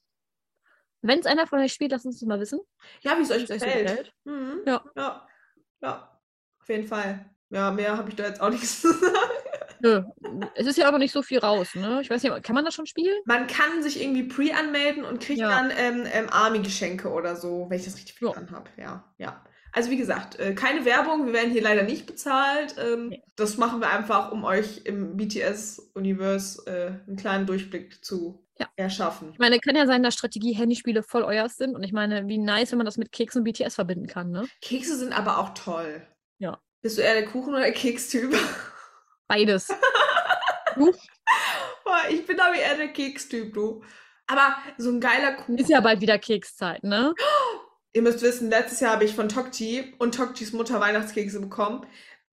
[1.02, 2.60] Wenn es einer von euch spielt, lasst uns das mal wissen.
[3.02, 4.14] Ja, wie es euch gefällt.
[4.26, 4.62] Mhm.
[4.66, 4.84] Ja.
[4.96, 5.28] ja.
[5.82, 6.20] Ja.
[6.62, 7.26] Auf jeden Fall.
[7.50, 9.14] Ja, mehr habe ich da jetzt auch nichts zu sagen.
[9.82, 10.04] Nö,
[10.56, 12.00] es ist ja aber nicht so viel raus, ne?
[12.02, 13.18] Ich weiß nicht, kann man das schon spielen?
[13.26, 15.50] Man kann sich irgendwie pre-anmelden und kriegt Ja.
[15.50, 18.28] dann ähm, ähm, Army-Geschenke oder so, wenn ich das richtig Ja.
[18.34, 18.70] verstanden habe.
[18.76, 19.42] Ja, ja.
[19.72, 22.76] Also wie gesagt, äh, keine Werbung, wir werden hier leider nicht bezahlt.
[22.78, 23.24] Ähm, Nee.
[23.38, 28.68] Das machen wir einfach, um euch im BTS-Universe äh, einen kleinen Durchblick zu Ja.
[28.76, 29.32] erschaffen.
[29.32, 31.76] Ich meine, kann ja sein, dass Strategie-Handyspiele voll euers sind.
[31.76, 34.48] Und ich meine, wie nice, wenn man das mit Keks und BTS verbinden kann, ne?
[34.62, 36.06] Kekse sind aber auch toll.
[36.40, 36.60] Ja.
[36.82, 38.38] Bist du eher der Kuchen- oder der Kekstyp?
[39.28, 39.68] Beides.
[40.76, 43.82] Boah, ich bin aber eher der Kekstyp, du.
[44.28, 45.58] Aber so ein geiler Kuchen.
[45.58, 47.14] Ist ja bald wieder Kekszeit, ne?
[47.94, 51.88] Ihr müsst wissen, letztes Jahr habe ich von Tokchi und Tokchis Mutter Weihnachtskekse bekommen.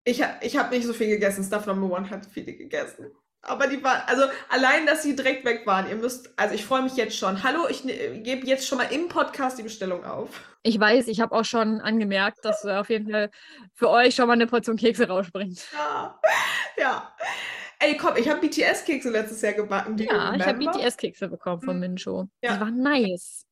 [0.04, 1.44] Ich, ich habe nicht so viel gegessen.
[1.44, 3.12] Stuff Number One hat viele gegessen.
[3.44, 5.88] Aber die waren, also allein, dass sie direkt weg waren.
[5.88, 7.42] Ihr müsst, also ich freue mich jetzt schon.
[7.42, 10.28] Hallo, ich ne, gebe jetzt schon mal im Podcast die Bestellung auf.
[10.62, 13.30] Ich weiß, ich habe auch schon angemerkt, dass äh, auf jeden Fall
[13.74, 15.66] für euch schon mal eine Portion Kekse rausspringt.
[15.72, 16.20] Ja.
[16.78, 17.14] ja.
[17.80, 19.98] Ey, komm, ich habe BTS-Kekse letztes Jahr gebacken.
[19.98, 20.58] Ja, ich habe?
[20.58, 21.80] BTS-Kekse bekommen von Mhm.
[21.80, 22.28] Mincho.
[22.42, 22.54] Ja.
[22.54, 23.44] Die waren nice.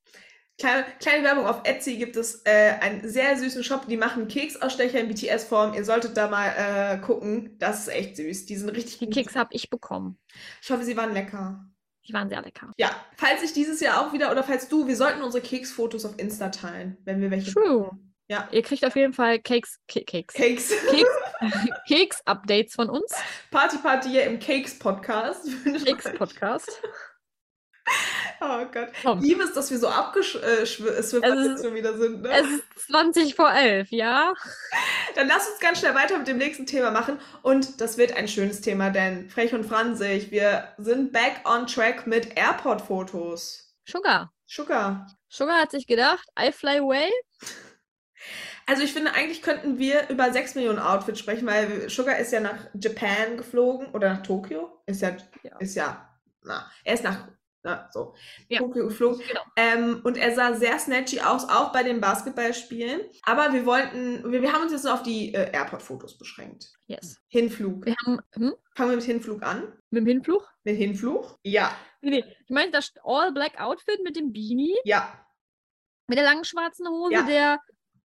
[0.60, 5.00] Kleine, kleine Werbung, auf Etsy gibt es äh, einen sehr süßen Shop, die machen Keksausstecher
[5.00, 5.72] in BTS-Form.
[5.72, 7.56] Ihr solltet da mal äh, gucken.
[7.58, 8.44] Das ist echt süß.
[8.44, 9.14] Die sind richtig Die gut.
[9.14, 10.18] Kekse habe ich bekommen.
[10.62, 11.64] Ich hoffe, sie waren lecker.
[12.06, 12.72] Die waren sehr lecker.
[12.76, 16.18] Ja, falls ich dieses Jahr auch wieder, oder falls du, wir sollten unsere Keksfotos auf
[16.18, 17.78] Insta teilen, wenn wir welche True.
[17.84, 18.14] bekommen.
[18.28, 20.72] Ja, Ihr kriegt auf jeden Fall Cakes, Ke Cakes, Cakes.
[21.88, 23.12] Keks-Updates von uns.
[23.50, 25.48] Party Party hier im Cakes-Podcast.
[25.84, 26.70] Keks-Podcast.
[28.62, 28.88] oh Gott.
[29.02, 29.20] Komm.
[29.20, 32.22] Liebe es, dass wir so abgeschwiffen Es ist- wir wieder sind.
[32.22, 32.30] Ne?
[32.30, 34.32] Es ist 20 vor 11, ja?
[35.14, 37.18] Dann lass uns ganz schnell weiter mit dem nächsten Thema machen.
[37.42, 42.06] Und das wird ein schönes Thema, denn frech und franzig, wir sind back on track
[42.06, 43.74] mit Airport-Fotos.
[43.84, 44.32] Sugar.
[44.46, 45.06] Sugar.
[45.28, 47.10] Sugar hat sich gedacht, I fly away.
[48.66, 52.38] Also ich finde, eigentlich könnten wir über 6 Millionen Outfits sprechen, weil Sugar ist ja
[52.40, 54.80] nach Japan geflogen oder nach Tokio.
[54.86, 55.56] Ist ja, Ja.
[55.58, 56.08] ist ja,
[56.42, 57.26] na, er ist nach,
[57.62, 58.14] na, so,
[58.48, 58.62] Ja.
[58.62, 59.20] Geflogen.
[59.26, 59.40] Genau.
[59.56, 63.02] Ähm, und er sah sehr snatchy aus, auch bei den Basketballspielen.
[63.24, 66.72] Aber wir wollten, wir, wir haben uns jetzt nur auf die äh, Airport-Fotos beschränkt.
[66.86, 67.20] Yes.
[67.28, 67.84] Hinflug.
[67.84, 69.72] Wir haben hm, Fangen wir mit Hinflug an.
[69.90, 70.48] mit dem Hinflug.
[70.64, 71.38] Mit Hinflug?
[71.42, 71.76] Ja.
[72.00, 72.24] Nee, nee.
[72.44, 75.12] Ich meine das All-Black-Outfit mit dem Beanie, Ja.
[76.06, 77.22] mit der langen schwarzen Hose, Ja.
[77.24, 77.60] der,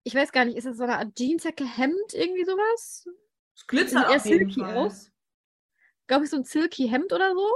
[0.04, 3.06] ich weiß gar nicht, ist das so eine Art Jeansjacke, Hemd, irgendwie sowas?
[3.56, 4.78] Es glitzert auf jeden silky Fall.
[4.78, 5.12] aus.
[6.08, 7.48] Glaube ich, so ein silky Hemd oder so.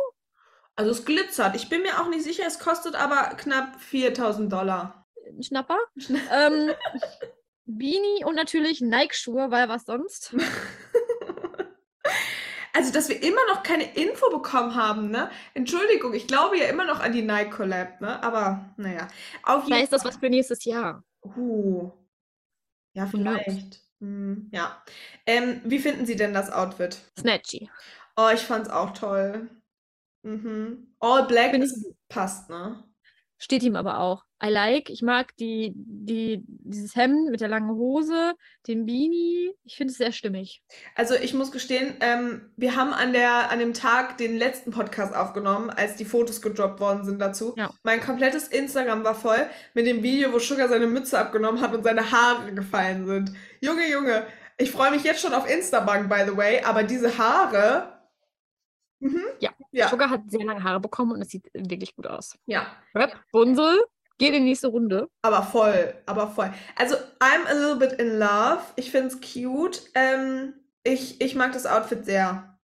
[0.78, 1.56] Also es glitzert.
[1.56, 5.06] Ich bin mir auch nicht sicher, es kostet aber knapp 4000 Dollar.
[5.42, 5.78] Schnapper.
[6.32, 6.72] ähm,
[7.66, 10.34] Beanie und natürlich Nike-Schuhe, weil was sonst?
[12.74, 15.32] Also, dass wir immer noch keine Info bekommen haben, ne?
[15.56, 18.22] Entschuldigung, ich glaube ja immer noch an die Nike Collab, ne?
[18.22, 19.08] Aber naja.
[19.42, 21.04] Auf Vielleicht jeden ist das was für nächstes Jahr.
[21.24, 21.90] Uh.
[22.94, 23.82] Ja, vielleicht.
[24.00, 24.84] Hm, ja.
[25.26, 27.00] Ähm, wie finden Sie denn das Outfit?
[27.20, 27.68] Snatchy.
[28.16, 29.50] Oh, ich fand's auch toll.
[30.24, 30.88] Mhm.
[31.00, 32.84] All Black ist, passt, ne?
[33.40, 34.24] Steht ihm aber auch.
[34.44, 34.90] I like.
[34.90, 38.34] Ich mag die, die, dieses Hemd mit der langen Hose,
[38.68, 39.52] den Beanie.
[39.64, 40.62] Ich finde es sehr stimmig.
[40.96, 45.16] Also ich muss gestehen, ähm, wir haben an der, an dem Tag den letzten Podcast
[45.16, 47.54] aufgenommen, als die Fotos gedroppt worden sind dazu.
[47.58, 47.72] Ja.
[47.84, 51.84] Mein komplettes Instagram war voll mit dem Video, wo Sugar seine Mütze abgenommen hat und
[51.84, 53.34] seine Haare gefallen sind.
[53.62, 54.26] Junge, Junge,
[54.58, 57.97] ich freue mich jetzt schon auf Instabank, by the way, aber diese Haare.
[59.00, 59.24] Mhm.
[59.40, 59.52] Ja.
[59.72, 59.90] Ja.
[59.90, 62.38] Sugar hat sehr lange Haare bekommen und es sieht wirklich gut aus.
[62.46, 62.68] Ja.
[62.96, 63.84] Rap, Bunsel,
[64.18, 65.10] geht in die nächste Runde.
[65.22, 66.52] Aber voll, aber voll.
[66.76, 68.62] Also, I'm a little bit in love.
[68.76, 69.82] Ich finde es cute.
[69.94, 72.58] Ähm, ich, ich mag das Outfit sehr.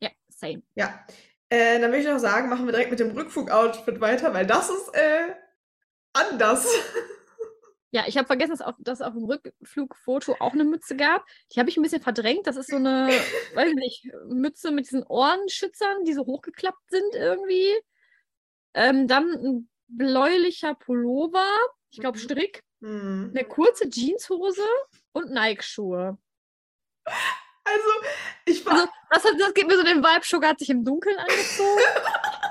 [0.00, 0.62] Ja, same.
[0.74, 1.04] Ja.
[1.50, 4.70] Äh, dann würde ich noch sagen, machen wir direkt mit dem Rückflug-Outfit weiter, weil das
[4.70, 5.34] ist äh,
[6.12, 6.66] anders.
[7.90, 11.24] Ja, ich habe vergessen, dass, auf, dass es auf dem Rückflugfoto auch eine Mütze gab.
[11.52, 12.46] Die habe ich ein bisschen verdrängt.
[12.46, 13.08] Das ist so eine,
[13.54, 17.72] weiß ich nicht, Mütze mit diesen Ohrenschützern, die so hochgeklappt sind irgendwie.
[18.74, 21.46] Ähm, dann ein bläulicher Pullover,
[21.90, 22.22] ich glaube Mhm.
[22.22, 23.32] Strick, Hm.
[23.34, 24.62] eine kurze Jeanshose
[25.12, 26.16] und Nike-Schuhe.
[27.64, 27.88] Also,
[28.44, 28.74] ich war.
[28.74, 31.80] Also, das, hat, das gibt mir so den Vibe, Sugar hat sich im Dunkeln angezogen.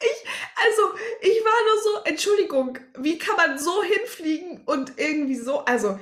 [0.00, 0.82] Also,
[1.20, 5.98] ich war nur so, Entschuldigung, wie kann man so hinfliegen und irgendwie so, also,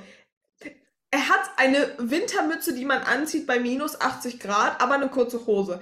[1.11, 5.81] er hat eine Wintermütze, die man anzieht bei minus 80 Grad, aber eine kurze Hose.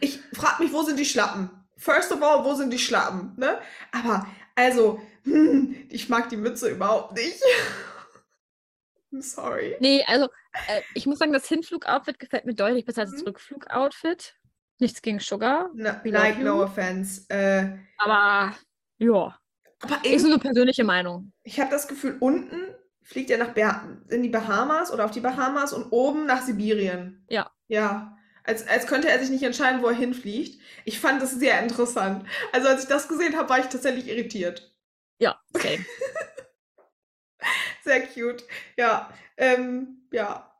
[0.00, 1.50] Ich frage mich, wo sind die Schlappen?
[1.76, 3.34] First of all, wo sind die Schlappen?
[3.36, 3.60] Ne?
[3.92, 7.40] Aber, also, hm, ich mag die Mütze überhaupt nicht.
[9.12, 9.76] I'm sorry.
[9.80, 10.26] Nee, also
[10.68, 13.28] äh, ich muss sagen, das Hinflug-Outfit gefällt mir deutlich besser als das Mhm.
[13.28, 14.34] Rückflug-Outfit.
[14.78, 17.24] Nichts gegen Sugar, We love like, no offense.
[17.30, 18.54] Äh, aber
[18.98, 19.38] ja,
[19.80, 21.32] aber ist nur persönliche Meinung.
[21.42, 22.60] Ich habe das Gefühl, unten
[23.02, 27.24] fliegt er nach bah in die Bahamas oder auf die Bahamas und oben nach Sibirien.
[27.28, 27.50] Ja.
[27.68, 28.18] Ja.
[28.44, 30.60] Als, als könnte er sich nicht entscheiden, wo er hinfliegt.
[30.84, 32.24] Ich fand das sehr interessant.
[32.52, 34.72] Also als ich das gesehen habe, war ich tatsächlich irritiert.
[35.18, 35.84] Ja, same.
[37.84, 38.44] Sehr cute.
[38.76, 39.12] Ja.
[39.36, 40.52] Ähm, ja.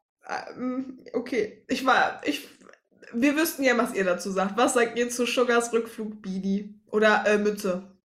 [0.56, 1.64] Ähm, okay.
[1.68, 2.20] Ich war.
[2.24, 2.48] Ich.
[3.12, 4.56] Wir wüssten ja, was ihr dazu sagt.
[4.56, 6.74] Was sagt ihr zu Sugars Rückflug Beanie?
[6.86, 7.96] Oder äh, Mütze?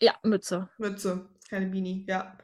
[0.00, 0.68] Ja, Mütze.
[0.78, 2.36] Mütze, keine Beanie, ja.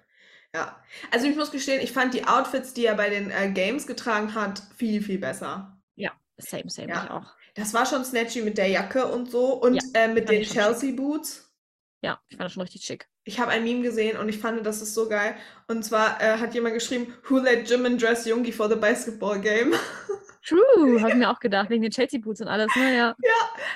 [0.54, 0.80] Ja.
[1.10, 4.34] Also ich muss gestehen, ich fand die Outfits, die er bei den äh, Games getragen
[4.34, 5.80] hat, viel, viel besser.
[5.96, 7.04] Ja, same, same, Ja.
[7.04, 7.34] ich auch.
[7.56, 10.48] Das war schon snatchy mit der Jacke und so und Ja, äh, mit den ich
[10.48, 11.52] schon Chelsea Boots.
[12.02, 13.08] Ja, ich fand das schon richtig schick.
[13.24, 15.34] Ich habe ein Meme gesehen und ich fand, das ist so geil.
[15.68, 19.72] Und zwar äh, hat jemand geschrieben, Who let Jimin dress Yoongi for the basketball game?
[20.46, 22.96] True, habe ich mir auch gedacht, wegen den Chelsea-Boots und alles, ne?
[22.96, 23.16] Ja.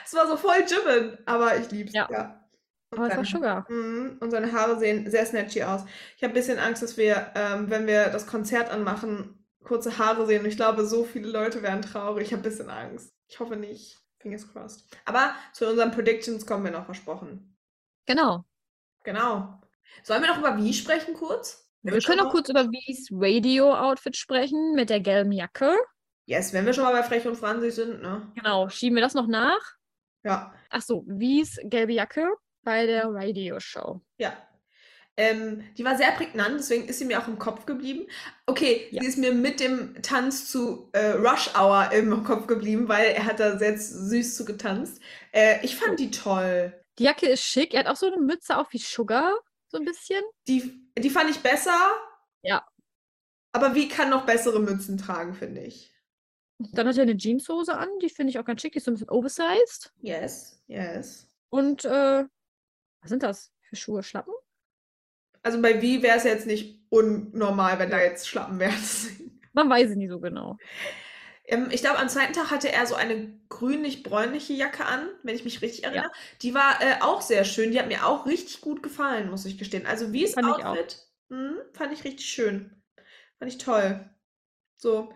[0.05, 1.93] Es war so voll Jimin, aber ich lieb's.
[1.95, 2.09] Ja.
[2.11, 2.49] ja.
[2.91, 3.67] Und Aber es war Sugar.
[3.71, 5.83] Mhm, Und seine Haare sehen sehr snatchy aus.
[6.17, 10.27] Ich habe ein bisschen Angst, dass wir, ähm, wenn wir das Konzert anmachen, kurze Haare
[10.27, 10.43] sehen.
[10.43, 12.29] Und ich glaube, so viele Leute wären traurig.
[12.29, 13.13] Ich habe ein bisschen Angst.
[13.27, 13.99] Ich hoffe nicht.
[14.21, 14.85] Fingers crossed.
[15.05, 17.57] Aber zu unseren Predictions kommen wir noch versprochen.
[18.07, 18.45] Genau.
[19.05, 19.61] Genau.
[20.03, 21.71] Sollen wir noch über wie sprechen kurz?
[21.83, 25.77] Wir schon können noch kurz über Wies Radio-Outfit sprechen mit der gelben Jacke.
[26.29, 28.31] Yes, wenn wir schon mal bei Frech und Franzi sind, ne?
[28.35, 29.61] Genau, schieben wir das noch nach.
[30.25, 30.53] Ja.
[30.69, 32.29] Ach so, Wies gelbe Jacke
[32.63, 34.03] bei der Radio-Show.
[34.19, 34.37] Ja.
[35.17, 38.07] Ähm, die war sehr prägnant, deswegen ist sie mir auch im Kopf geblieben.
[38.45, 39.01] Okay, Ja.
[39.01, 43.25] sie ist mir mit dem Tanz zu äh, Rush Hour im Kopf geblieben, weil er
[43.25, 45.01] hat da sehr süß zu getanzt.
[45.33, 46.75] Äh, ich fand die toll.
[46.99, 47.73] Die Jacke ist schick.
[47.73, 49.35] Er hat auch so eine Mütze auf wie Sugar,
[49.69, 50.23] so ein bisschen.
[50.47, 51.79] Die, die fand ich besser.
[52.43, 52.67] Ja.
[53.53, 55.91] Aber wie kann noch bessere Mützen tragen, finde ich.
[56.59, 58.91] Dann hat er eine Jeanshose an, die finde ich auch ganz schick, die ist so
[58.91, 59.93] ein bisschen oversized.
[60.01, 61.29] Yes, yes.
[61.51, 62.25] Und äh,
[63.01, 64.03] Was sind das für Schuhe?
[64.03, 64.35] Schlappen?
[65.43, 68.75] Also bei Wie wäre es jetzt nicht unnormal, wenn da jetzt Schlappen wären.
[69.53, 70.57] Man weiß es nie so genau.
[71.45, 75.45] Ähm, ich glaube, am zweiten Tag hatte er so eine grünlich-bräunliche Jacke an, wenn ich
[75.45, 76.11] mich richtig erinnere.
[76.43, 77.71] Die war äh, auch sehr schön.
[77.71, 79.87] Die hat mir auch richtig gut gefallen, muss ich gestehen.
[79.87, 80.37] Also wie es.
[80.37, 82.83] Outfit, mh, fand ich richtig schön.
[83.39, 84.11] Fand ich toll.
[84.77, 85.13] So,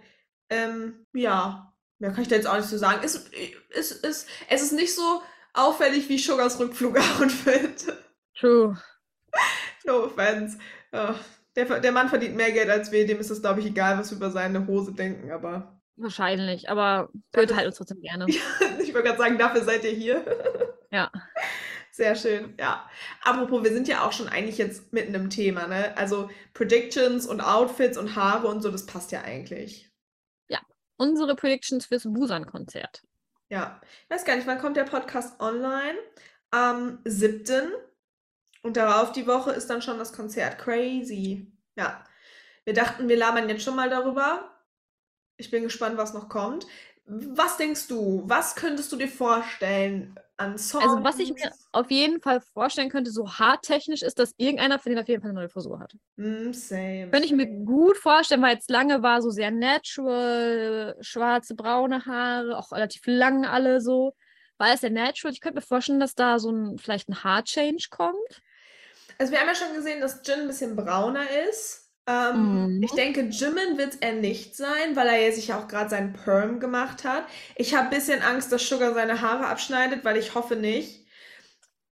[0.52, 1.72] ähm, ja.
[1.98, 3.00] Mehr kann ich da jetzt auch nicht so sagen.
[3.04, 3.28] Es,
[3.70, 5.22] es, es, es ist nicht so
[5.54, 7.92] auffällig wie Sugars Rückflug-Outfit.
[8.38, 8.76] True.
[9.84, 10.58] No offense.
[10.92, 11.14] Ja.
[11.54, 14.10] Der, der Mann verdient mehr Geld als wir, dem ist es, glaube ich, egal, was
[14.10, 18.26] wir über seine Hose denken, aber Wahrscheinlich, aber wir unterhalten uns trotzdem gerne.
[18.82, 20.24] ich wollte gerade sagen, dafür seid ihr hier.
[20.90, 21.10] Ja.
[21.90, 22.88] Sehr schön, ja.
[23.22, 25.94] Apropos, wir sind ja auch schon eigentlich jetzt mitten im Thema, ne?
[25.98, 29.91] Also Predictions und Outfits und Haare und so, das passt ja eigentlich.
[31.02, 33.02] Unsere Predictions fürs Busan-Konzert.
[33.48, 33.80] Ja.
[34.04, 35.98] Ich weiß gar nicht, wann kommt der Podcast online?
[36.52, 37.72] Am 7.
[38.62, 40.58] Und darauf die Woche ist dann schon das Konzert.
[40.58, 41.50] Crazy.
[41.74, 42.04] Ja.
[42.64, 44.48] Wir dachten, wir labern jetzt schon mal darüber.
[45.38, 46.68] Ich bin gespannt, was noch kommt.
[47.04, 48.22] Was denkst du?
[48.26, 50.84] Was könntest du dir vorstellen an Songs?
[50.84, 54.90] Also, was ich mir auf jeden Fall vorstellen könnte, so haartechnisch, ist, dass irgendeiner von
[54.90, 55.94] denen auf jeden Fall eine neue Frisur hat.
[56.16, 57.10] Mm, same.
[57.10, 62.58] Könnte ich mir gut vorstellen, weil jetzt lange war so sehr natural, schwarze, braune Haare,
[62.58, 64.14] auch relativ lang alle so.
[64.58, 65.32] War es sehr natural?
[65.32, 68.42] Ich könnte mir vorstellen, dass da so ein vielleicht ein Haarchange kommt.
[69.18, 71.81] Also wir haben ja schon gesehen, dass Jin ein bisschen brauner ist.
[72.06, 72.82] Ähm, Mhm.
[72.82, 76.60] Ich denke, Jimin wird er nicht sein, weil er ja sich auch gerade seinen Perm
[76.60, 77.26] gemacht hat.
[77.56, 81.06] Ich habe ein bisschen Angst, dass Sugar seine Haare abschneidet, weil ich hoffe nicht.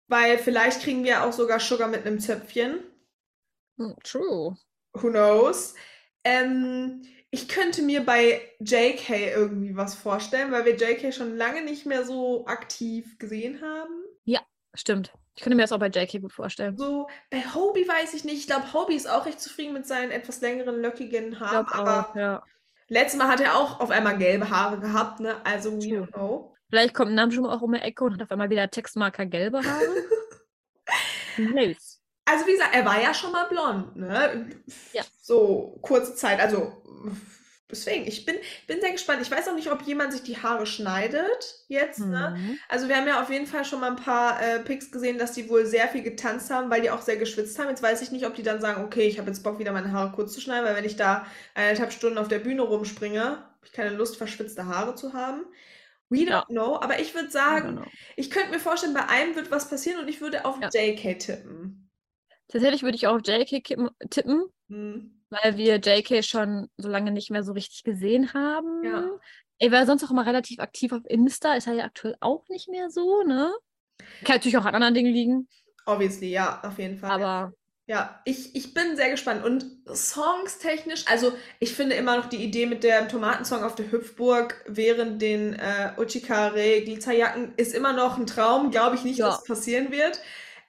[0.09, 2.81] Weil vielleicht kriegen wir auch sogar Sugar mit einem Zöpfchen.
[3.79, 4.57] Hm, True.
[4.95, 5.75] Who knows?
[6.25, 11.87] Ähm, ich könnte mir bei JK irgendwie was vorstellen, weil wir JK schon lange nicht
[11.87, 14.05] mehr so aktiv gesehen haben.
[14.75, 15.13] Stimmt.
[15.35, 16.77] Ich könnte mir das auch bei JK gut vorstellen.
[16.77, 18.39] So, bei Hobie weiß ich nicht.
[18.39, 21.67] Ich glaube, Hobie ist auch recht zufrieden mit seinen etwas längeren, lockigen Ich Haaren.
[21.67, 22.43] glaube Aber auch, ja.
[22.89, 25.37] letztes Mal hat er auch auf einmal gelbe Haare gehabt, ne?
[25.45, 26.55] Also, we don't know.
[26.69, 29.85] Vielleicht kommt Namjoon auch um die Ecke und hat auf einmal wieder Textmarker gelbe Haare.
[31.37, 32.01] Nice.
[32.25, 34.51] Also, wie gesagt, er war ja schon mal blond, ne?
[34.93, 35.03] Ja.
[35.21, 36.39] So kurze Zeit.
[36.41, 36.83] Also,
[37.71, 39.21] deswegen, ich bin, bin sehr gespannt.
[39.23, 42.35] Ich weiß auch nicht, ob jemand sich die Haare schneidet jetzt, ne?
[42.37, 42.59] Mhm.
[42.69, 45.33] Also wir haben ja auf jeden Fall schon mal ein paar äh, Pics gesehen, dass
[45.33, 47.69] die wohl sehr viel getanzt haben, weil die auch sehr geschwitzt haben.
[47.69, 49.93] Jetzt weiß ich nicht, ob die dann sagen, okay, ich habe jetzt Bock, wieder meine
[49.93, 53.47] Haare kurz zu schneiden, weil wenn ich da eineinhalb Stunden auf der Bühne rumspringe, habe
[53.65, 55.45] ich keine Lust, verschwitzte Haare zu haben.
[56.09, 56.45] We don't Ja.
[56.49, 57.85] know, aber ich würde sagen,
[58.17, 60.69] ich könnte mir vorstellen, bei einem wird was passieren und ich würde auf Ja.
[60.69, 61.89] JK tippen.
[62.49, 63.91] Tatsächlich würde ich auch auf JK tippen,
[64.69, 65.20] Hm.
[65.31, 68.85] Weil wir JK schon so lange nicht mehr so richtig gesehen haben.
[68.85, 69.11] Ja.
[69.59, 72.69] Er war sonst auch immer relativ aktiv auf Insta, ist er ja aktuell auch nicht
[72.69, 73.53] mehr so, ne?
[74.25, 75.49] Kann natürlich auch an anderen Dingen liegen,
[75.87, 77.11] Obviously, ja, auf jeden Fall.
[77.11, 77.53] aber
[77.87, 79.45] Ja, ich, ich bin sehr gespannt.
[79.45, 84.65] Und songstechnisch, also ich finde immer noch die Idee mit dem Tomatensong auf der Hüpfburg
[84.69, 88.71] während den äh, Uchikare Glitzerjacken ist immer noch ein Traum.
[88.71, 89.27] Glaube ich nicht, Ja.
[89.27, 90.21] dass es passieren wird.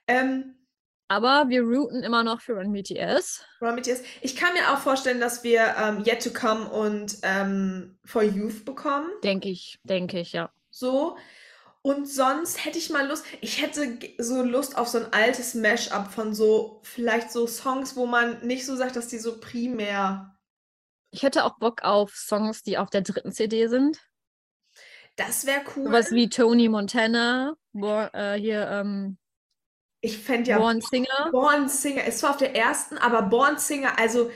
[0.08, 0.56] Ähm,
[1.12, 3.44] aber wir routen immer noch für Run BTS.
[3.60, 4.02] Run BTS.
[4.22, 8.64] Ich kann mir auch vorstellen, dass wir ähm, Yet to Come und ähm, For Youth
[8.64, 9.08] bekommen.
[9.22, 10.50] Denke ich, denke ich, ja.
[10.70, 11.18] So.
[11.82, 16.10] Und sonst hätte ich mal Lust, ich hätte so Lust auf so ein altes Mash-up
[16.10, 20.34] von so, vielleicht so Songs, wo man nicht so sagt, dass die so primär
[21.10, 23.98] Ich hätte auch Bock auf Songs, die auf der dritten CD sind.
[25.16, 25.84] Das wäre cool.
[25.84, 29.18] Sowas wie Tony Montana, Bor äh, hier ähm,
[30.02, 31.30] ich fände ja Born Singer.
[31.30, 34.30] Born Singer, ist zwar auf der ersten, aber Born Singer, also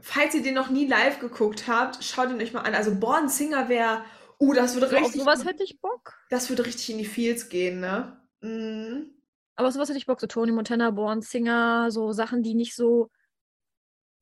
[0.00, 2.74] falls ihr den noch nie live geguckt habt, schaut ihn euch mal an.
[2.74, 4.04] Also Born Singer wäre,
[4.40, 6.14] uh, das würde So, auf richtig, sowas hätte ich Bock.
[6.30, 8.20] das würde richtig in die Fields gehen, ne?
[8.40, 9.10] Mhm.
[9.56, 10.20] Aber sowas hätte ich Bock.
[10.20, 13.10] So Tony Montana, Born Singer, so Sachen, die nicht so,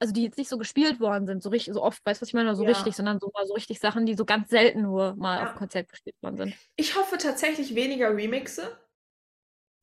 [0.00, 2.28] also die jetzt nicht so gespielt worden sind, so richtig, so oft, weißt du, was
[2.28, 2.70] ich meine, so Ja.
[2.70, 5.50] richtig, sondern so mal so richtig Sachen, die so ganz selten nur mal Ja.
[5.52, 6.54] auf Konzert gespielt worden sind.
[6.76, 8.78] Ich hoffe tatsächlich weniger Remixe.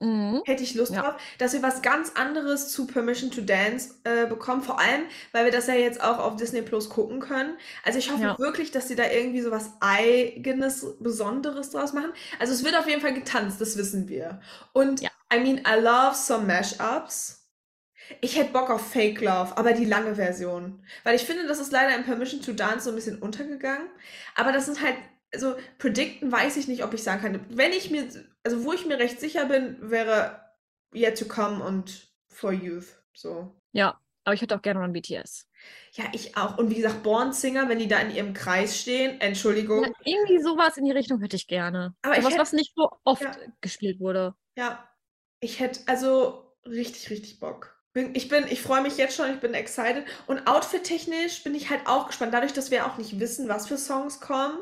[0.01, 0.41] Mhm.
[0.45, 1.01] Hätte ich Lust Ja.
[1.01, 4.61] drauf, dass wir was ganz anderes zu Permission to Dance äh, bekommen.
[4.61, 7.57] Vor allem, weil wir das ja jetzt auch auf Disney Plus gucken können.
[7.85, 8.39] Also ich hoffe Ja.
[8.39, 12.11] wirklich, dass sie da irgendwie so was Eigenes, Besonderes draus machen.
[12.39, 14.41] Also es wird auf jeden Fall getanzt, das wissen wir.
[14.73, 15.09] Und Ja.
[15.33, 17.41] I mean, I love some Mashups.
[18.21, 20.83] Ich hätte Bock auf Fake Love, aber die lange Version.
[21.03, 23.87] Weil ich finde, das ist leider in Permission to Dance so ein bisschen untergegangen.
[24.35, 24.95] Aber das sind halt,
[25.35, 27.45] also predikten weiß ich nicht, ob ich sagen kann.
[27.49, 28.07] Wenn ich mir,
[28.43, 30.41] also wo ich mir recht sicher bin, wäre
[30.93, 33.01] Yet to Come und For Youth.
[33.13, 33.55] So.
[33.71, 35.47] Ja, aber ich hätte auch gerne Run BTS.
[35.93, 36.57] Ja, ich auch.
[36.57, 39.83] Und wie gesagt, Born Singer, wenn die da in ihrem Kreis stehen, Entschuldigung.
[39.83, 41.95] Ja, irgendwie sowas in die Richtung hätte ich gerne.
[42.01, 43.31] Aber ich Sowas, hätt- was nicht so oft Ja.
[43.61, 44.35] gespielt wurde.
[44.57, 44.87] Ja.
[45.41, 47.73] Ich hätte also richtig, richtig Bock.
[48.13, 50.03] Ich bin, ich freue mich jetzt schon, ich bin excited.
[50.27, 53.77] Und outfit-technisch bin ich halt auch gespannt, dadurch, dass wir auch nicht wissen, was für
[53.77, 54.57] Songs kommen.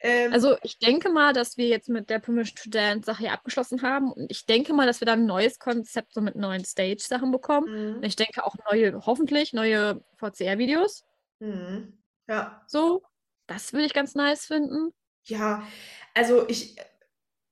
[0.00, 3.32] Ähm, Also ich denke mal, dass wir jetzt mit der Permission to Dance Sache hier
[3.32, 4.12] abgeschlossen haben.
[4.12, 7.66] Und ich denke mal, dass wir dann ein neues Konzept so mit neuen Stage-Sachen bekommen.
[7.90, 11.04] mhm, Und ich denke auch neue, hoffentlich neue VCR-Videos.
[11.40, 12.62] mhm, ja.
[12.66, 13.02] So,
[13.46, 14.92] das würde ich ganz nice finden.
[15.24, 15.62] Ja,
[16.14, 16.76] also ich,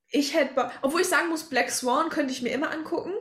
[0.09, 3.11] ich hätte, obwohl ich sagen muss, Black Swan könnte ich mir immer angucken.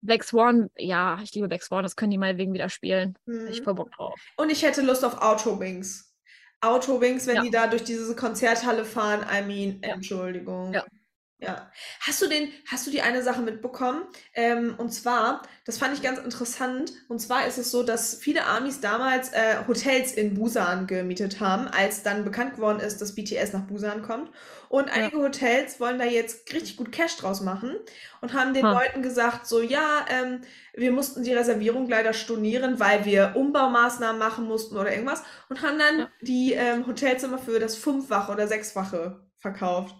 [0.00, 3.18] Black Swan, ja, ich liebe Black Swan, das können die meinetwegen wieder spielen.
[3.26, 3.64] Hätte ich Mhm.
[3.64, 4.14] voll Bock drauf.
[4.36, 6.07] Und ich hätte Lust auf Outro Wings.
[6.62, 7.42] Outro Wings, wenn Ja.
[7.42, 9.94] die da durch diese Konzerthalle fahren, I mean, Ja.
[9.94, 10.72] Entschuldigung.
[10.72, 10.84] Ja.
[11.40, 11.70] Ja.
[12.00, 14.02] Hast du den, hast du die eine Sache mitbekommen?
[14.34, 16.92] Ähm, und zwar, das fand ich ganz interessant.
[17.06, 21.68] Und zwar ist es so, dass viele Amis damals äh, Hotels in Busan gemietet haben,
[21.68, 24.32] als dann bekannt geworden ist, dass BTS nach Busan kommt.
[24.68, 27.76] Und einige Hotels wollen da jetzt richtig gut Cash draus machen
[28.20, 28.72] und haben den Ha.
[28.72, 30.40] Leuten gesagt, so ja, ähm,
[30.74, 35.78] wir mussten die Reservierung leider stornieren, weil wir Umbaumaßnahmen machen mussten oder irgendwas und haben
[35.78, 36.08] dann Ja.
[36.20, 39.94] die ähm, Hotelzimmer für das Fünffache oder Sechsfache verkauft.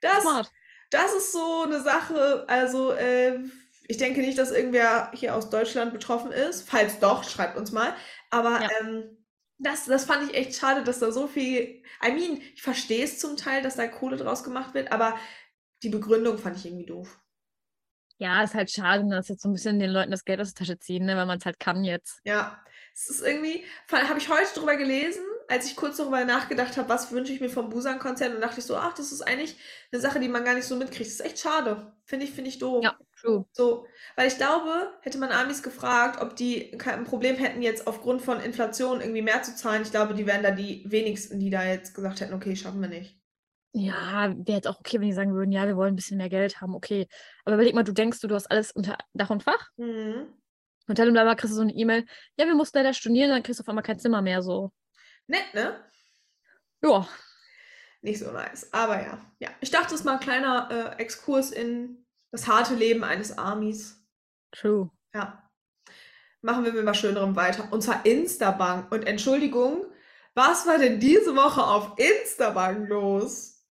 [0.00, 0.52] Das, Smart.
[0.94, 3.38] Das ist so eine Sache, also äh,
[3.86, 6.68] ich denke nicht, dass irgendwer hier aus Deutschland betroffen ist.
[6.68, 7.94] Falls doch, schreibt uns mal.
[8.30, 8.68] Aber Ja.
[8.80, 9.18] ähm,
[9.58, 11.82] das, das fand ich echt schade, dass da so viel.
[12.04, 15.18] I mean, ich verstehe es zum Teil, dass da Kohle draus gemacht wird, aber
[15.82, 17.18] die Begründung fand ich irgendwie doof.
[18.18, 20.64] Ja, ist halt schade, dass jetzt so ein bisschen den Leuten das Geld aus der
[20.66, 22.20] Tasche ziehen, ne, weil man es halt kann jetzt.
[22.24, 22.64] Ja,
[22.94, 27.12] es ist irgendwie, habe ich heute drüber gelesen, als ich kurz darüber nachgedacht habe, was
[27.12, 29.56] wünsche ich mir vom Busan-Konzert und dachte ich so, ach, das ist eigentlich
[29.92, 31.06] eine Sache, die man gar nicht so mitkriegt.
[31.06, 31.92] Das ist echt schade.
[32.04, 32.84] Finde ich, finde ich doof.
[32.84, 33.46] Ja, true.
[33.52, 33.86] So,
[34.16, 38.40] weil ich glaube, hätte man Amis gefragt, ob die kein Problem hätten, jetzt aufgrund von
[38.40, 41.94] Inflation irgendwie mehr zu zahlen, ich glaube, die wären da die wenigsten, die da jetzt
[41.94, 43.18] gesagt hätten, okay, schaffen wir nicht.
[43.72, 46.28] Ja, wäre jetzt auch okay, wenn die sagen würden, ja, wir wollen ein bisschen mehr
[46.28, 47.08] Geld haben, okay.
[47.44, 49.70] Aber überleg mal, du denkst, du, du hast alles unter Dach und Fach.
[49.76, 50.28] Mhm.
[50.86, 52.04] Und bla kriegst du so eine E-Mail,
[52.38, 54.70] ja, wir mussten leider stornieren, dann kriegst du auf einmal kein Zimmer mehr, so.
[55.26, 55.82] Nett, ne?
[56.82, 57.08] Ja,
[58.02, 58.70] Nicht so nice.
[58.72, 59.18] Aber ja.
[59.38, 59.48] Ja.
[59.60, 60.68] Ich dachte, das ist mal ein kleiner
[60.98, 64.04] äh, Exkurs in das harte Leben eines Amis.
[64.52, 64.90] true.
[65.14, 65.40] Ja.
[66.42, 67.72] Machen wir mit was Schönerem weiter.
[67.72, 68.92] Und zwar Instabank.
[68.92, 69.86] Und Entschuldigung,
[70.34, 73.64] was war denn diese Woche auf Instabank los?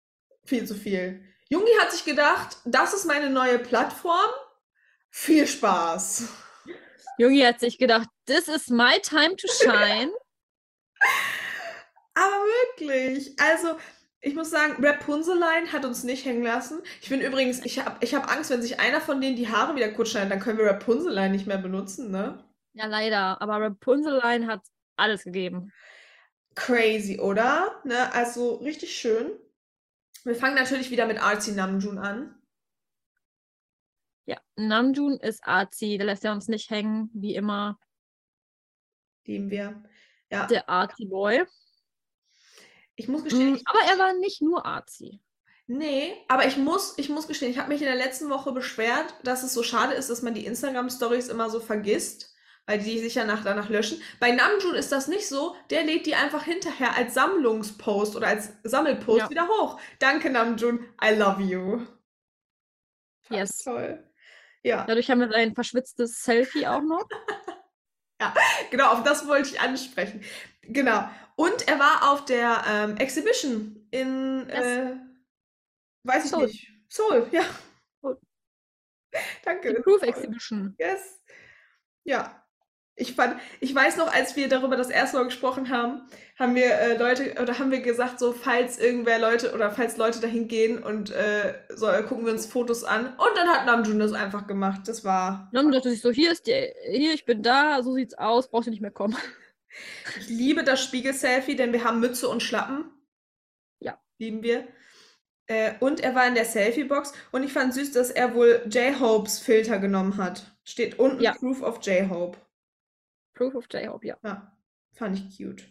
[0.46, 1.24] Viel zu viel.
[1.50, 4.32] Jungi hat sich gedacht, das ist meine neue Plattform.
[5.12, 6.24] Viel Spaß.
[7.20, 10.12] Jungi hat sich gedacht, this is my time to shine.
[12.16, 12.36] Aber
[12.76, 13.36] wirklich.
[13.40, 13.78] Also,
[14.22, 16.82] ich muss sagen, Rapunzeline hat uns nicht hängen lassen.
[17.02, 19.76] Ich bin übrigens, ich habe ich hab Angst, wenn sich einer von denen die Haare
[19.76, 22.44] wieder kurz schneidet, dann können wir Rapunzeline nicht mehr benutzen, ne?
[22.74, 23.42] Ja, leider.
[23.42, 24.62] Aber Rapunzeline hat
[24.96, 25.72] alles gegeben.
[26.56, 27.82] Crazy, oder?
[27.84, 28.14] Ne?
[28.14, 29.32] Also richtig schön.
[30.24, 32.36] Wir fangen natürlich wieder mit Artsy Namjoon an.
[34.26, 37.78] Ja, Namjoon ist Arzi, der lässt ja uns nicht hängen, wie immer.
[39.26, 39.84] Lieben wir.
[40.30, 41.46] Ja, Der Arzi Boy.
[42.96, 45.20] Ich muss gestehen, Mm, ich, Aber er war nicht nur Arzi.
[45.68, 49.16] nee, aber ich muss, ich muss gestehen, ich habe mich in der letzten Woche beschwert,
[49.24, 52.34] dass es so schade ist, dass man die Instagram-Stories immer so vergisst,
[52.66, 54.02] weil die sich ja nach, danach löschen.
[54.20, 58.54] Bei Namjoon ist das nicht so, der lädt die einfach hinterher als Sammlungspost oder als
[58.64, 59.30] Sammelpost Ja.
[59.30, 59.80] wieder hoch.
[60.00, 61.80] Danke Namjoon, I love you.
[63.24, 63.58] Fand Yes.
[63.60, 64.04] Toll.
[64.64, 64.86] Ja.
[64.86, 67.08] Dadurch haben wir sein verschwitztes Selfie auch noch.
[68.72, 70.24] Genau, auf das wollte ich ansprechen.
[70.62, 71.10] Genau.
[71.36, 74.96] Und er war auf der ähm, Exhibition in, äh,
[76.04, 76.46] weiß ich Seoul.
[76.46, 76.72] nicht.
[76.90, 77.44] Seoul, ja.
[78.02, 78.20] Seoul.
[79.44, 79.74] Danke.
[79.74, 80.02] Die Proof.
[80.04, 80.76] Exhibition.
[80.80, 81.22] Yes.
[82.04, 82.40] Ja.
[82.96, 86.08] Ich fand, ich weiß noch, als wir darüber das erste Mal gesprochen haben,
[86.38, 90.20] haben wir äh, Leute oder haben wir gesagt, so falls irgendwer Leute oder falls Leute
[90.20, 93.08] dahin gehen und äh, so äh, gucken wir uns Fotos an.
[93.08, 94.82] Und dann hat Namjoon das einfach gemacht.
[94.86, 98.14] Das war dann dachte ich so, hier ist die, hier, ich bin da, so sieht's
[98.14, 99.18] aus, brauchst du nicht mehr kommen.
[100.20, 102.92] Ich liebe das Spiegel-Selfie, denn wir haben Mütze und Schlappen.
[103.80, 104.00] Ja.
[104.18, 104.68] Lieben wir.
[105.48, 109.40] Äh, und er war in der Selfie-Box und ich fand süß, dass er wohl J-Hopes
[109.40, 110.56] Filter genommen hat.
[110.64, 111.34] Steht unten Ja.
[111.34, 112.38] Proof of J-Hope.
[113.34, 114.18] Proof of J-Hope, ja.
[114.24, 114.58] Ja,
[114.94, 115.64] fand ich cute.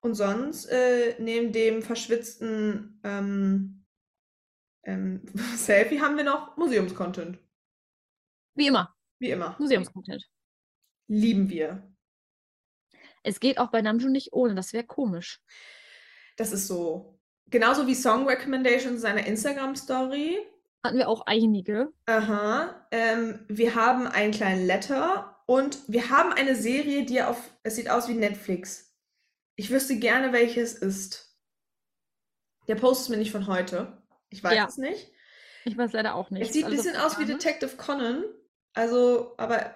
[0.00, 3.84] Und sonst, äh, neben dem verschwitzten ähm,
[4.84, 5.22] ähm,
[5.56, 7.38] Selfie haben wir noch Museumscontent.
[8.54, 9.56] Wie immer, Wie immer.
[9.58, 10.28] Museumscontent.
[11.08, 11.91] Lieben wir.
[13.22, 15.40] Es geht auch bei Namjoon nicht ohne, das wäre komisch.
[16.36, 17.18] Das ist so.
[17.50, 20.38] Genauso wie Song Recommendations seiner Instagram-Story.
[20.84, 21.92] Hatten wir auch einige.
[22.06, 22.86] Aha.
[22.90, 27.90] Ähm, wir haben einen kleinen Letter und wir haben eine Serie, die auf, es sieht
[27.90, 28.92] aus wie Netflix.
[29.54, 31.36] Ich wüsste gerne, welches ist.
[32.68, 34.02] Der Post ist mir nicht von heute.
[34.30, 34.66] Ich weiß Ja.
[34.66, 35.12] es nicht.
[35.64, 36.42] Ich weiß leider auch nicht.
[36.48, 37.26] Es sieht ein Also, bisschen aus wie?
[37.26, 38.24] Detective Conan.
[38.72, 39.74] Also, aber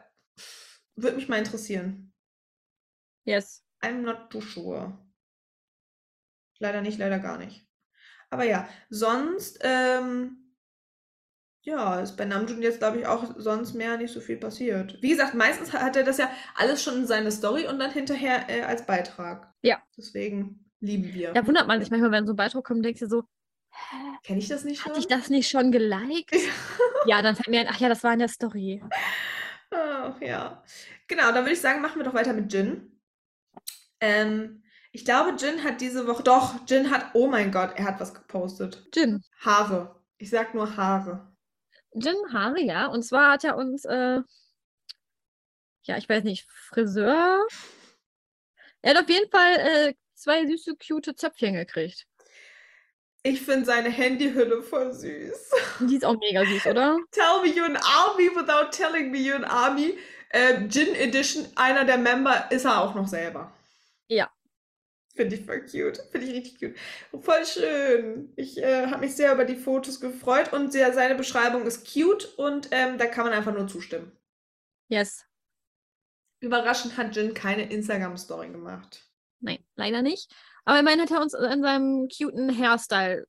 [0.97, 2.06] würde mich mal interessieren.
[3.27, 3.63] Yes.
[3.83, 4.97] I'm not too sure.
[6.59, 7.67] Leider nicht, leider gar nicht.
[8.31, 10.55] Aber ja, sonst, ähm,
[11.63, 15.01] ja, ist bei Namjoon jetzt, glaube ich, auch sonst mehr nicht so viel passiert.
[15.03, 18.49] Wie gesagt, meistens hat er das ja alles schon in seine Story und dann hinterher
[18.49, 19.53] äh, als Beitrag.
[19.63, 19.83] Ja.
[19.97, 21.33] Deswegen lieben wir.
[21.33, 23.25] Da wundert man sich manchmal, wenn so ein Beitrag kommt, denkst du so,
[24.23, 24.91] Kenne ich das nicht schon?
[24.91, 26.35] hatte ich das nicht schon geliked?
[27.07, 28.83] ja, dann fällt mir ein, ach ja, das war in der Story.
[29.71, 30.63] Ach, ja.
[31.09, 32.96] Genau, dann würde ich sagen, machen wir doch weiter mit Jin.
[34.01, 36.23] Ähm, ich glaube, Jin hat diese Woche.
[36.23, 37.11] Doch, Jin hat.
[37.15, 38.83] Oh mein Gott, er hat was gepostet.
[38.95, 39.23] Jin.
[39.41, 40.01] Haare.
[40.19, 41.31] Ich sag nur Haare.
[41.93, 42.87] Jin Haare, ja.
[42.87, 44.21] Und zwar hat er uns, äh,
[45.83, 47.47] ja, ich weiß nicht, Friseur.
[48.83, 52.07] Er hat auf jeden Fall äh, zwei süße, cute Zöpfchen gekriegt.
[53.23, 55.51] Ich finde seine Handyhülle voll süß.
[55.81, 56.97] Die ist auch mega süß, oder?
[57.11, 59.99] Tell me you're an army without telling me you're an army.
[60.31, 63.53] Äh, Jin Edition, einer der Member, ist er auch noch selber.
[65.17, 65.99] Finde ich voll cute.
[66.13, 67.23] Finde ich richtig cute.
[67.23, 68.33] Voll schön.
[68.37, 72.27] Ich äh, habe mich sehr über die Fotos gefreut und sehr, seine Beschreibung ist cute
[72.37, 74.13] und ähm, da kann man einfach nur zustimmen.
[74.89, 75.25] Yes.
[76.41, 79.11] Überraschend hat Jin keine Instagram-Story gemacht.
[79.41, 80.31] Nein, leider nicht.
[80.67, 83.27] Aber immerhin hat er uns an seinem cuten Hairstyle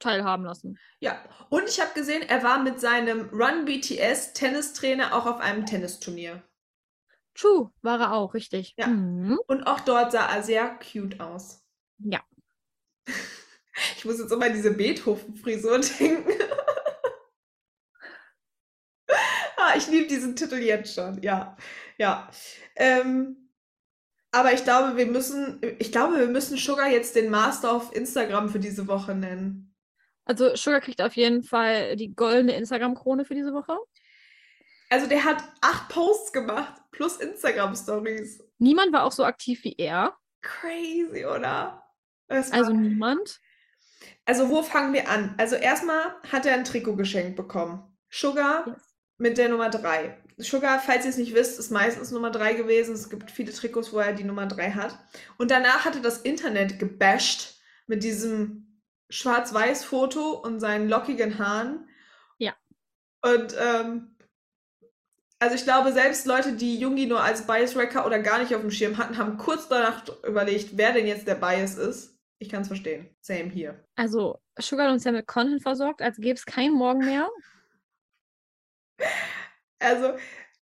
[0.00, 0.78] teilhaben lassen.
[0.98, 5.66] Ja, und ich habe gesehen, er war mit seinem Run BTS Tennistrainer auch auf einem
[5.66, 6.42] Tennisturnier.
[7.34, 8.74] True, war er auch, richtig.
[8.76, 8.88] Ja.
[8.88, 9.38] Mhm.
[9.46, 11.62] Und auch dort sah er sehr cute aus.
[11.98, 12.20] Ja.
[13.96, 16.32] Ich muss jetzt immer an diese Beethoven-Frisur denken.
[19.56, 21.22] ah, ich liebe diesen Titel jetzt schon.
[21.22, 21.56] Ja,
[21.96, 22.30] ja.
[22.76, 23.50] Ähm,
[24.32, 28.48] aber ich glaube, wir müssen, ich glaube, wir müssen Sugar jetzt den Master auf Instagram
[28.48, 29.74] für diese Woche nennen.
[30.24, 33.76] Also Sugar kriegt auf jeden Fall die goldene Instagram-Krone für diese Woche.
[34.90, 38.42] Also der hat acht Posts gemacht plus Instagram-Stories.
[38.58, 40.16] Niemand war auch so aktiv wie er.
[40.42, 41.82] Crazy, oder?
[42.28, 43.40] Also niemand.
[44.24, 45.34] Also, wo fangen wir an?
[45.38, 47.82] Also, erstmal hat er ein Trikot geschenkt bekommen.
[48.08, 48.76] Sugar Yes.
[49.18, 50.16] mit der Nummer 3.
[50.38, 52.94] Sugar, falls ihr es nicht wisst, ist meistens Nummer 3 gewesen.
[52.94, 54.98] Es gibt viele Trikots, wo er die Nummer 3 hat.
[55.36, 58.80] Und danach hatte das Internet gebasht mit diesem
[59.10, 61.88] Schwarz-Weiß-Foto und seinen lockigen Haaren.
[62.38, 62.54] Ja.
[63.22, 64.09] Und, ähm,
[65.40, 68.70] also ich glaube, selbst Leute, die Jungi nur als Bias-Wrecker oder gar nicht auf dem
[68.70, 72.18] Schirm hatten, haben kurz danach überlegt, wer denn jetzt der Bias ist.
[72.38, 73.08] Ich kann es verstehen.
[73.20, 73.82] Same hier.
[73.96, 77.28] Also Sugar uns ja mit Content versorgt, als gäbe es keinen Morgen mehr.
[79.82, 80.12] Also,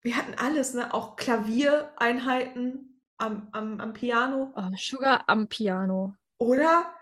[0.02, 0.94] wir hatten alles, ne?
[0.94, 4.52] Auch Klaviereinheiten am, am, am Piano.
[4.54, 6.14] Oh, Sugar am Piano.
[6.38, 6.94] Oder?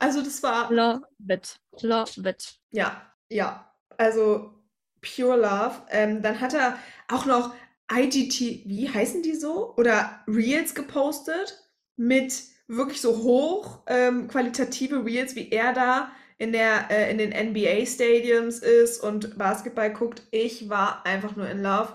[0.00, 0.68] Also, das war.
[0.72, 1.60] Love it.
[1.80, 2.58] Love it.
[2.72, 3.72] Ja, ja.
[3.98, 4.57] Also,
[5.02, 5.82] Pure Love.
[5.90, 6.78] Ähm, dann hat er
[7.08, 7.54] auch noch
[7.92, 9.74] IGT, wie heißen die so?
[9.76, 11.58] Oder Reels gepostet
[11.96, 17.30] mit wirklich so hoch ähm, qualitative Reels, wie er da in der äh, in den
[17.30, 20.22] NBA Stadiums ist und Basketball guckt.
[20.30, 21.94] Ich war einfach nur in Love.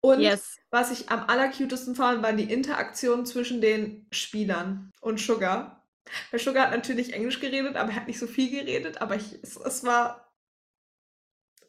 [0.00, 0.58] Und Yes.
[0.70, 5.84] was ich am allercutesten fand, waren die Interaktionen zwischen den Spielern und Sugar.
[6.30, 9.00] Weil Sugar hat natürlich Englisch geredet, aber er hat nicht so viel geredet.
[9.00, 10.31] Aber ich, es, es war.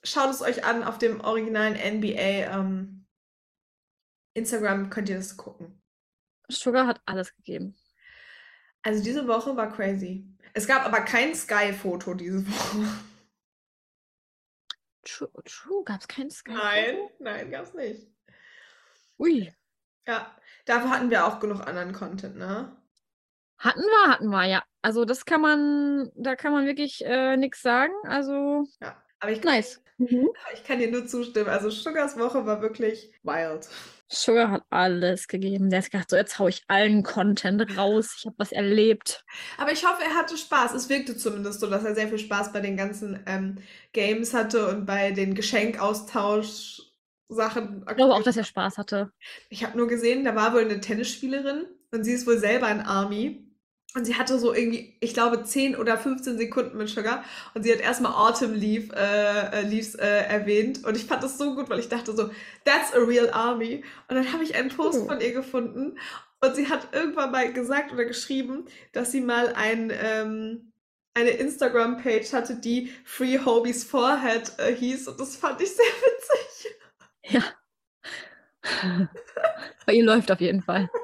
[0.04, 3.06] Schaut es euch an auf dem originalen NBA ähm,
[4.34, 5.82] Instagram, könnt ihr das gucken.
[6.50, 7.76] Sugar hat alles gegeben.
[8.82, 10.28] Also diese Woche war crazy.
[10.54, 12.86] Es gab aber kein Sky-Foto diese Woche.
[15.04, 15.84] True, true.
[15.86, 16.54] Gab es kein Sky?
[16.54, 18.08] Nein, nein, gab's nicht.
[19.20, 19.54] Ui.
[20.08, 20.36] Ja,
[20.66, 22.76] dafür hatten wir auch genug anderen Content, ne?
[23.58, 24.64] Hatten wir, hatten wir, ja.
[24.82, 27.94] Also das kann man, da kann man wirklich äh, nichts sagen.
[28.04, 29.83] Also Ja, aber ich nice.
[30.10, 30.30] Mhm.
[30.54, 31.50] ich kann dir nur zustimmen.
[31.50, 33.68] Also Sugars Woche war wirklich wild.
[34.08, 35.70] Sugar hat alles gegeben.
[35.70, 38.16] Der hat gedacht, so jetzt hau ich allen Content raus.
[38.18, 39.24] Ich habe was erlebt.
[39.58, 40.74] Aber ich hoffe, er hatte Spaß.
[40.74, 43.58] Es wirkte zumindest so, dass er sehr viel Spaß bei den ganzen ähm,
[43.92, 47.86] Games hatte und bei den Geschenkaustausch-Sachen.
[47.90, 49.12] Ich glaube auch, dass er Spaß hatte.
[49.50, 52.82] Ich habe nur gesehen, da war wohl eine Tennisspielerin und sie ist wohl selber ein
[52.82, 53.53] Army.
[53.96, 57.24] Und sie hatte so irgendwie, ich glaube, 10 oder 15 Sekunden mit Sugar.
[57.54, 60.84] Und sie hat erstmal Autumn Leaf, äh, äh, Leaves äh, erwähnt.
[60.84, 62.30] Und ich fand das so gut, weil ich dachte so,
[62.66, 63.84] that's a real army.
[64.08, 65.06] Und dann habe ich einen Post Oh.
[65.06, 65.98] von ihr gefunden.
[66.42, 70.72] Und sie hat irgendwann mal gesagt oder geschrieben, dass sie mal ein, ähm,
[71.16, 75.08] eine Instagram-Page hatte, die Free Hobies Forehead äh, hieß.
[75.08, 76.76] Und das fand ich sehr witzig.
[77.30, 77.44] Ja.
[79.86, 80.90] Bei ihr läuft auf jeden Fall.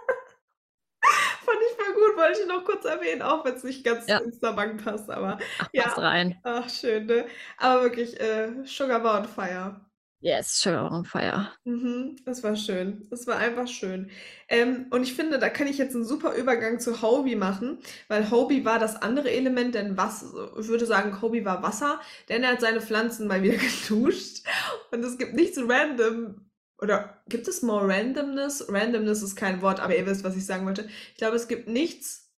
[1.45, 4.19] Fand ich voll gut, wollte ich noch kurz erwähnen, auch wenn es nicht ganz Ja.
[4.19, 5.83] zu Instabank passt, aber Ach, Ja.
[5.83, 6.35] passt rein.
[6.43, 7.25] ach, schön, ne?
[7.57, 9.81] Aber wirklich, äh, Sugar war on fire.
[10.21, 11.47] Yes, Sugar on Fire.
[11.65, 13.07] Mhm, das war schön.
[13.09, 14.09] Das war einfach schön.
[14.47, 18.31] Ähm, und ich finde, da kann ich jetzt einen super Übergang zu Hobie machen, weil
[18.31, 20.23] Hobie war das andere Element, denn was,
[20.59, 21.99] ich würde sagen, Hobie war Wasser,
[22.29, 23.57] denn er hat seine Pflanzen mal wieder
[23.89, 24.43] geduscht.
[24.91, 26.48] Und es gibt nichts random,
[26.81, 28.65] oder gibt es more randomness?
[28.69, 30.89] Randomness ist kein Wort, aber ihr wisst, was ich sagen wollte.
[31.11, 32.31] Ich glaube, es gibt nichts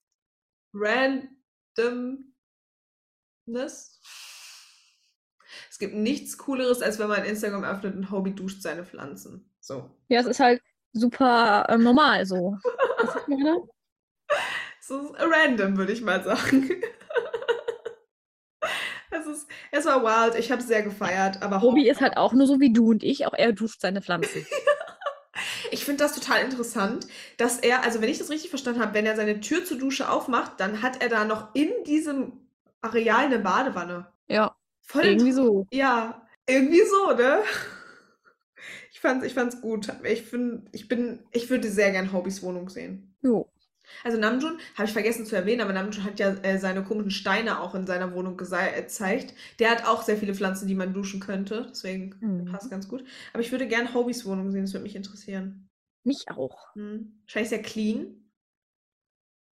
[0.72, 1.30] randomness.
[5.68, 9.50] Es gibt nichts Cooleres, als wenn man Instagram öffnet und Hobie duscht seine Pflanzen.
[9.60, 9.90] So.
[10.08, 10.62] Ja, es ist halt
[10.92, 12.58] super ähm, normal so.
[14.82, 16.68] So random, würde ich mal sagen.
[19.72, 22.60] Es, war wild, ich habe es sehr gefeiert, aber Hobie ist halt auch nur so
[22.60, 24.46] wie du und ich, auch er duscht seine Pflanzen.
[25.70, 27.06] Ich finde das total interessant,
[27.38, 30.10] dass er, also wenn ich das richtig verstanden habe, wenn er seine Tür zur Dusche
[30.10, 32.32] aufmacht, dann hat er da noch in diesem
[32.82, 34.08] Areal eine Badewanne.
[34.26, 34.54] Ja,
[34.90, 35.68] Voll irgendwie so.
[35.70, 37.42] Ja, irgendwie so, ne?
[38.90, 39.92] Ich fand's, ich fand's gut.
[40.02, 43.14] Ich bin, ich bin, ich würde sehr gern Hobbys Wohnung sehen.
[43.22, 43.48] Jo.
[44.04, 47.60] Also Namjoon, habe ich vergessen zu erwähnen, aber Namjoon hat ja äh, seine komischen Steine
[47.60, 49.34] auch in seiner Wohnung äh, gezeigt.
[49.58, 51.66] Der hat auch sehr viele Pflanzen, die man duschen könnte.
[51.70, 52.46] Deswegen Mhm.
[52.46, 53.04] passt ganz gut.
[53.32, 55.68] Aber ich würde gern Hobbys Wohnung sehen, das würde mich interessieren.
[56.04, 56.74] Mich auch.
[56.74, 57.20] Hm.
[57.24, 58.16] Wahrscheinlich sehr clean.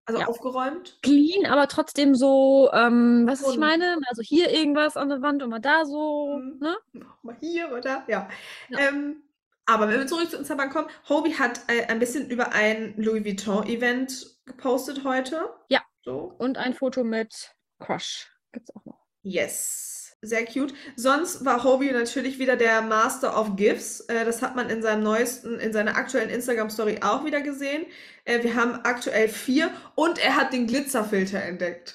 [0.07, 0.26] Also Ja.
[0.26, 0.99] aufgeräumt.
[1.03, 3.99] Clean, aber trotzdem so, ähm, was ich meine?
[4.07, 6.59] Also hier irgendwas an der Wand und mal da so, Mhm.
[6.61, 6.76] ne?
[7.22, 8.28] Mal hier oder ja.
[8.68, 8.78] Ja.
[8.78, 9.24] Ähm,
[9.67, 13.25] aber wenn wir zurück zu Instagram kommen, Hobie hat äh, ein bisschen über ein Louis
[13.25, 15.49] Vuitton-Event gepostet heute.
[15.69, 15.83] Ja.
[16.03, 16.35] So.
[16.39, 19.01] Und ein Foto mit Crush gibt's auch noch.
[19.23, 20.17] Yes.
[20.21, 20.75] Sehr cute.
[20.97, 24.01] Sonst war Hobie natürlich wieder der Master of Gifts.
[24.01, 27.87] Äh, das hat man in seinem neuesten, in seiner aktuellen Instagram-Story auch wieder gesehen.
[28.25, 31.95] Äh, wir haben aktuell vier und er hat den Glitzerfilter entdeckt.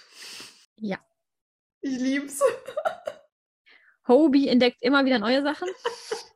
[0.75, 0.97] Ja.
[1.81, 2.41] Ich lieb's.
[4.07, 5.69] Hobie entdeckt immer wieder neue Sachen.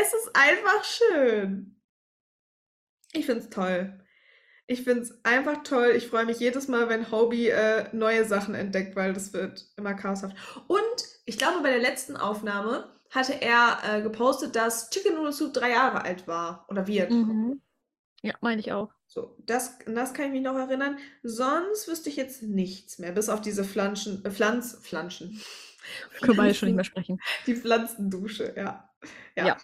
[0.00, 1.80] Es ist einfach schön.
[3.12, 4.00] Ich find's toll.
[4.66, 5.92] Ich find's einfach toll.
[5.94, 9.94] Ich freue mich jedes Mal, wenn Hobie äh, neue Sachen entdeckt, weil das wird immer
[9.94, 10.36] chaoshaft.
[10.68, 10.80] Und
[11.26, 15.70] ich glaube, bei der letzten Aufnahme hatte er äh, gepostet, dass Chicken Noodle Soup drei
[15.70, 17.10] Jahre alt war oder wird.
[17.10, 17.60] Mhm.
[18.22, 18.90] Ja, meine ich auch.
[19.06, 20.98] So, das, das kann ich mich noch erinnern.
[21.22, 25.40] Sonst wüsste ich jetzt nichts mehr, bis auf diese Pflanzen, äh, Pflanz, Pflanzen.
[26.22, 27.20] Können wir schon nicht mehr sprechen.
[27.46, 28.90] Die Pflanzendusche, ja.
[29.36, 29.46] ja.
[29.46, 29.56] Ja.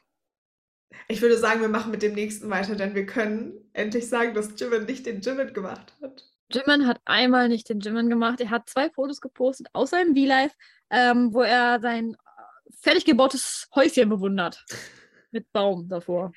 [1.09, 4.59] Ich würde sagen, wir machen mit dem nächsten weiter, denn wir können endlich sagen, dass
[4.59, 6.24] Jimin nicht den Jimin gemacht hat.
[6.53, 8.41] Jimin hat einmal nicht den Jimin gemacht.
[8.41, 10.53] Er hat zwei Fotos gepostet aus seinem V-Live,
[10.91, 14.64] ähm, wo er sein äh, fertig gebautes Häuschen bewundert.
[15.30, 16.32] Mit Baum davor.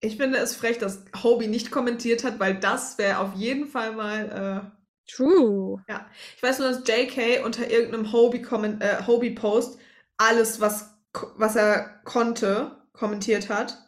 [0.00, 3.92] Ich finde es frech, dass Hobie nicht kommentiert hat, weil das wäre auf jeden Fall
[3.92, 4.72] mal.
[5.08, 5.82] True.
[5.86, 6.10] Äh, ja.
[6.36, 9.36] Ich weiß nur, dass JK unter irgendeinem Hobie-Post äh, Hobie
[10.16, 10.94] alles, was,
[11.36, 13.78] was er konnte, kommentiert hat.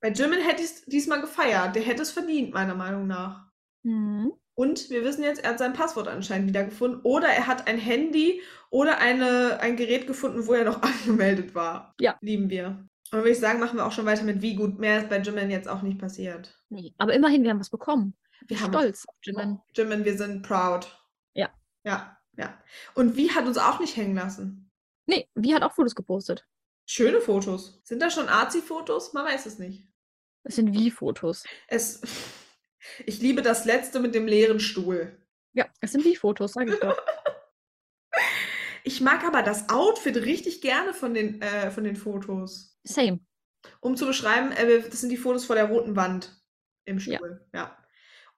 [0.00, 1.74] Bei Jimin hätte ich es diesmal gefeiert.
[1.74, 3.46] Der hätte es verdient, meiner Meinung nach.
[3.82, 4.32] Mhm.
[4.54, 7.00] Und wir wissen jetzt, er hat sein Passwort anscheinend wiedergefunden.
[7.02, 11.94] Oder er hat ein Handy oder eine, ein Gerät gefunden, wo er noch angemeldet war.
[12.00, 12.16] Ja.
[12.20, 12.66] Lieben wir.
[12.66, 14.78] Und dann würde ich sagen, machen wir auch schon weiter mit wie gut.
[14.78, 16.60] Mehr ist bei Jimin jetzt auch nicht passiert.
[16.68, 16.92] Nee.
[16.98, 18.16] Aber immerhin, wir haben was bekommen.
[18.46, 19.60] Wir haben Stolz auf Jimin.
[19.74, 20.86] Jimin, wir sind proud.
[21.34, 21.50] Ja.
[21.84, 22.58] Ja, ja.
[22.94, 24.70] Und wie hat uns auch nicht hängen lassen.
[25.06, 26.46] Nee, wie hat auch Fotos gepostet.
[26.90, 27.80] Schöne Fotos.
[27.84, 29.12] Sind das schon Arzi-Fotos?
[29.12, 29.86] Man weiß es nicht.
[30.42, 31.44] Das sind wie Fotos.
[31.68, 32.00] Es.
[33.04, 35.20] Ich liebe das letzte mit dem leeren Stuhl.
[35.52, 36.96] Ja, es sind wie Fotos, sag ich doch.
[38.84, 42.78] Ich mag aber das Outfit richtig gerne von den, äh, von den Fotos.
[42.84, 43.20] Same.
[43.80, 46.40] Um zu beschreiben, äh, das sind die Fotos vor der roten Wand
[46.86, 47.18] im Ja.
[47.18, 47.46] Stuhl.
[47.52, 47.76] Ja.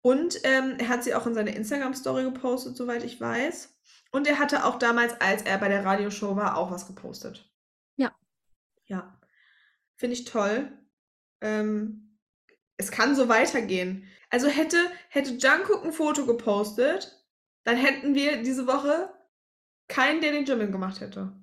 [0.00, 3.78] Und ähm, er hat sie auch in seine Instagram-Story gepostet, soweit ich weiß.
[4.10, 7.49] Und er hatte auch damals, als er bei der Radioshow war, auch was gepostet.
[8.90, 8.96] Ja.
[8.96, 9.20] Ja.
[9.96, 10.70] Finde ich toll.
[11.40, 12.18] Ähm,
[12.76, 14.06] es kann so weitergehen.
[14.30, 14.78] Also hätte,
[15.08, 17.26] hätte Jungkook ein Foto gepostet,
[17.64, 19.12] dann hätten wir diese Woche
[19.88, 21.40] keinen, der den Jimin gemacht hätte.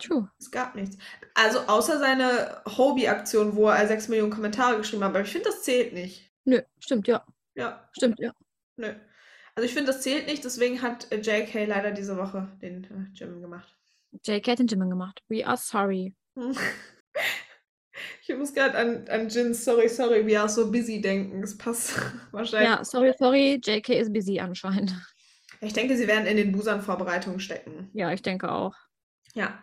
[0.00, 0.30] True.
[0.38, 0.96] Es gab nichts.
[1.34, 5.10] Also außer seine Hobby-Aktion, wo er 6 Millionen Kommentare geschrieben hat.
[5.10, 6.32] Aber ich finde, das zählt nicht.
[6.44, 7.24] Nö, stimmt, ja.
[7.54, 8.32] Ja, Stimmt, ja.
[8.76, 8.94] nö.
[9.54, 10.44] Also ich finde, das zählt nicht.
[10.44, 13.76] Deswegen hat äh, JK leider diese Woche den äh, Jimin gemacht.
[14.24, 15.22] JK hat den Jimin gemacht.
[15.28, 16.14] We are sorry.
[18.22, 21.42] Ich muss gerade an, an Jins Sorry, sorry, we are so busy denken.
[21.42, 21.94] Es passt
[22.32, 22.68] wahrscheinlich.
[22.68, 23.60] Ja, sorry, sorry.
[23.62, 24.94] JK ist busy anscheinend.
[25.60, 27.90] Ich denke, sie werden in den Busan-Vorbereitungen stecken.
[27.92, 28.74] Ja, ich denke auch.
[29.34, 29.62] Ja.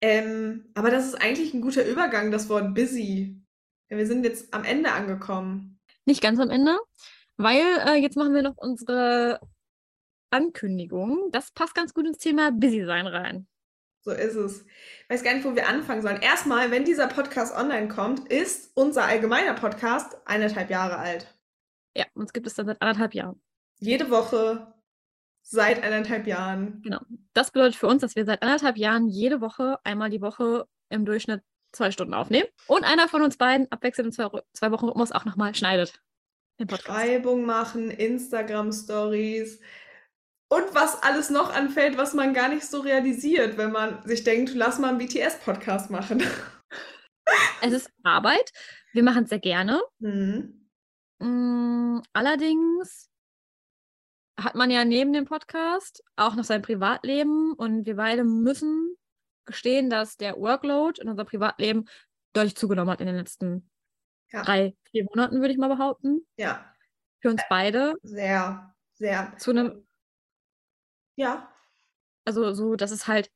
[0.00, 3.40] Ähm, aber das ist eigentlich ein guter Übergang, das Wort busy.
[3.88, 5.80] Wir sind jetzt am Ende angekommen.
[6.04, 6.78] Nicht ganz am Ende,
[7.36, 9.40] weil äh, jetzt machen wir noch unsere
[10.30, 11.30] Ankündigung.
[11.30, 13.46] Das passt ganz gut ins Thema Busy sein rein.
[14.04, 14.62] So ist es.
[14.62, 16.20] Ich weiß gar nicht, wo wir anfangen sollen.
[16.20, 21.32] Erstmal, wenn dieser Podcast online kommt, ist unser allgemeiner Podcast eineinhalb Jahre alt.
[21.96, 23.40] Ja, uns gibt es dann seit anderthalb Jahren.
[23.78, 24.74] Jede Woche
[25.42, 26.82] seit eineinhalb Jahren.
[26.82, 27.00] Genau.
[27.32, 31.04] Das bedeutet für uns, dass wir seit anderthalb Jahren jede Woche, einmal die Woche im
[31.04, 31.42] Durchschnitt
[31.72, 32.48] zwei Stunden aufnehmen.
[32.66, 36.02] Und einer von uns beiden abwechselnd in zwei, zwei Wochen Rhythmus auch nochmal schneidet.
[36.58, 36.98] Den Podcast.
[36.98, 39.60] Schreibung machen, Instagram-Stories
[40.52, 44.52] und was alles noch anfällt, was man gar nicht so realisiert, wenn man sich denkt,
[44.54, 46.22] lass mal einen BTS-Podcast machen.
[47.62, 48.50] Es ist Arbeit.
[48.92, 49.80] Wir machen es sehr gerne.
[50.00, 50.68] Hm.
[51.20, 53.08] Mm, allerdings
[54.38, 58.96] hat man ja neben dem Podcast auch noch sein Privatleben und wir beide müssen
[59.46, 61.84] gestehen, dass der Workload in unserem Privatleben
[62.32, 63.70] deutlich zugenommen hat in den letzten
[64.32, 64.42] Ja.
[64.42, 66.26] drei, vier Monaten, würde ich mal behaupten.
[66.36, 66.74] Ja,
[67.20, 67.94] Für uns beide.
[68.02, 69.32] sehr, sehr.
[69.38, 69.86] Zu einem,
[71.16, 71.48] Ja,
[72.24, 73.30] also so, dass es halt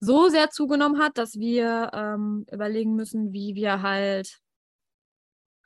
[0.00, 4.40] so sehr zugenommen hat, dass wir ähm, überlegen müssen, wie wir halt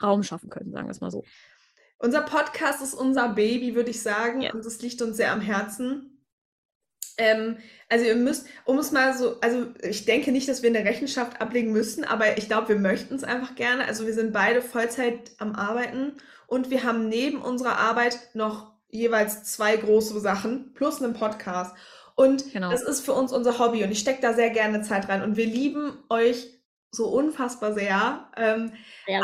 [0.02, 1.22] Raum schaffen können, sagen wir es mal so.
[1.98, 4.52] unser Podcast ist unser Baby, würde ich sagen, Ja.
[4.52, 6.10] und es liegt uns sehr am Herzen.
[7.16, 7.58] Ähm,
[7.88, 11.40] also ihr müsst, um es mal so, also ich denke nicht, dass wir eine Rechenschaft
[11.40, 13.86] ablegen müssen, aber ich glaube, wir möchten es einfach gerne.
[13.86, 16.14] Also wir sind beide Vollzeit am Arbeiten
[16.48, 21.74] und wir haben neben unserer Arbeit noch jeweils zwei große Sachen plus einen Podcast.
[22.14, 22.70] Und Genau.
[22.70, 25.36] das ist für uns unser Hobby und ich stecke da sehr gerne Zeit rein und
[25.36, 26.46] wir lieben euch
[26.92, 28.30] so unfassbar sehr.
[28.36, 28.72] Ähm,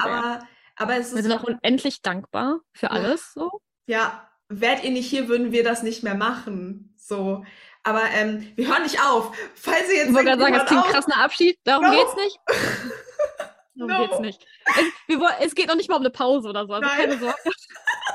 [0.02, 0.40] aber,
[0.76, 2.92] aber es wir ist sind auch unendlich dankbar für Ja.
[2.92, 3.60] alles so.
[3.86, 6.92] ja, wärt ihr nicht hier, würden wir das nicht mehr machen.
[6.96, 7.44] So.
[7.84, 9.32] Aber ähm, wir hören nicht auf.
[9.54, 11.58] Falls ihr jetzt Ich wollte gerade sagen, wir das klingt krass nach Abschied.
[11.62, 11.92] Darum No.
[11.92, 12.38] geht's nicht.
[13.76, 14.06] Darum No.
[14.08, 14.46] geht's nicht.
[14.66, 14.84] Es,
[15.16, 16.72] wir, es geht noch nicht mal um eine Pause oder so.
[16.74, 16.96] Also Nein.
[16.98, 17.36] keine Sorge.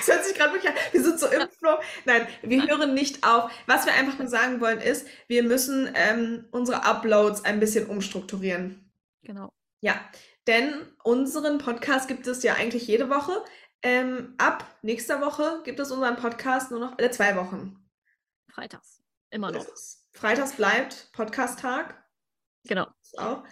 [0.00, 0.78] Es hört sich gerade wirklich an.
[0.92, 1.78] Wir sind so im Flow.
[2.04, 3.50] Nein, wir hören nicht auf.
[3.66, 8.90] Was wir einfach nur sagen wollen, ist, wir müssen ähm, unsere Uploads ein bisschen umstrukturieren.
[9.22, 9.52] Genau.
[9.80, 10.00] Ja,
[10.46, 13.44] denn unseren Podcast gibt es ja eigentlich jede Woche.
[13.82, 17.76] Ähm, ab nächster Woche gibt es unseren Podcast nur noch alle zwei Wochen.
[18.50, 19.02] Freitags.
[19.30, 19.66] Immer noch.
[20.12, 22.02] Freitags bleibt Podcast-Tag.
[22.66, 22.86] Genau.
[23.16, 23.44] Auch.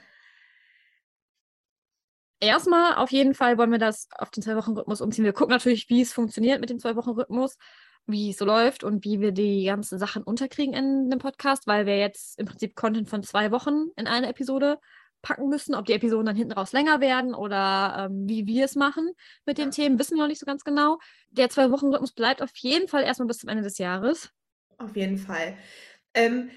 [2.43, 5.25] Erstmal auf jeden Fall wollen wir das auf den Zwei-Wochen-Rhythmus umziehen.
[5.25, 7.57] Wir gucken natürlich, wie es funktioniert mit dem Zwei-Wochen-Rhythmus,
[8.07, 11.87] wie es so läuft und wie wir die ganzen Sachen unterkriegen in dem Podcast, weil
[11.87, 14.81] wir jetzt im Prinzip Content von zwei Wochen in eine Episode
[15.23, 15.77] packen müssen.
[15.77, 19.13] Ob die Episoden dann hinten raus länger werden oder ähm, wie wir es machen
[19.47, 19.71] mit den.
[19.71, 20.99] Themen, wissen wir noch nicht so ganz genau.
[21.31, 24.31] Der Zwei-Wochen-Rhythmus bleibt auf jeden Fall erstmal bis zum Ende des Jahres.
[24.79, 25.57] Auf jeden Fall.
[26.13, 26.51] Ähm,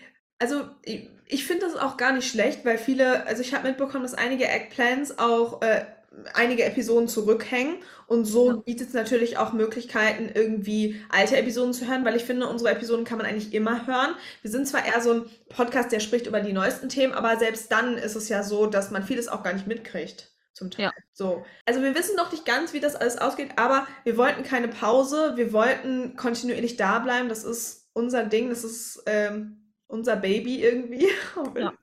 [0.46, 4.04] also ich, ich finde das auch gar nicht schlecht, weil viele, also ich habe mitbekommen,
[4.04, 5.86] dass einige Eggplans auch äh,
[6.34, 7.78] einige Episoden zurückhängen
[8.08, 8.58] und so Ja.
[8.66, 13.06] bietet es natürlich auch Möglichkeiten, irgendwie alte Episoden zu hören, weil ich finde, unsere Episoden
[13.06, 14.16] kann man eigentlich immer hören.
[14.44, 17.72] Wir sind zwar eher so ein Podcast, der spricht über die neuesten Themen, aber selbst
[17.72, 20.32] dann ist es ja so, dass man vieles auch gar nicht mitkriegt.
[20.54, 20.86] Zum Teil.
[20.86, 20.92] Ja.
[21.12, 21.46] So.
[21.66, 25.34] Also wir wissen noch nicht ganz, wie das alles ausgeht, aber wir wollten keine Pause,
[25.36, 27.28] wir wollten kontinuierlich da bleiben.
[27.30, 31.08] Das ist unser Ding, das ist ähm, unser Baby irgendwie.
[31.58, 31.74] Ja.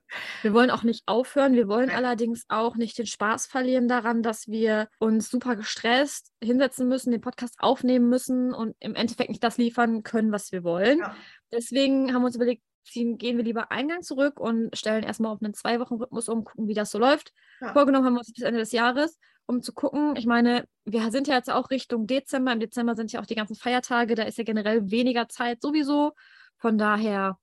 [0.41, 1.53] Wir wollen auch nicht aufhören.
[1.53, 1.97] Wir wollen Nein.
[1.97, 7.21] allerdings auch nicht den Spaß verlieren daran, dass wir uns super gestresst hinsetzen müssen, den
[7.21, 10.99] Podcast aufnehmen müssen und im Endeffekt nicht das liefern können, was wir wollen.
[10.99, 11.15] Ja.
[11.51, 15.31] Deswegen haben wir uns überlegt, ziehen, gehen wir lieber einen Gang zurück und stellen erstmal
[15.31, 17.33] auf einen Zwei-Wochen-Rhythmus um, gucken, wie das so läuft.
[17.61, 17.73] Ja.
[17.73, 20.15] Vorgenommen haben wir uns bis Ende des Jahres, um zu gucken.
[20.17, 22.51] Ich meine, wir sind ja jetzt auch Richtung Dezember.
[22.51, 24.15] Im Dezember sind ja auch die ganzen Feiertage.
[24.15, 26.13] Da ist ja generell weniger Zeit sowieso.
[26.57, 27.37] Von daher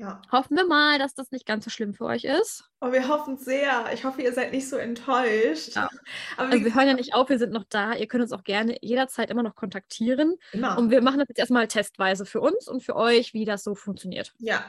[0.00, 0.22] Ja.
[0.32, 2.64] hoffen wir mal, dass das nicht ganz so schlimm für euch ist.
[2.80, 3.84] Oh, wir hoffen sehr.
[3.92, 5.76] Ich hoffe, ihr seid nicht so enttäuscht.
[5.76, 5.90] Ja.
[6.38, 7.92] Aber Also wir hören ja nicht auf, wir sind noch da.
[7.94, 10.36] Ihr könnt uns auch gerne jederzeit immer noch kontaktieren.
[10.52, 10.78] immer.
[10.78, 13.74] Und wir machen das jetzt erstmal testweise für uns und für euch, wie das so
[13.74, 14.32] funktioniert.
[14.38, 14.64] Ja,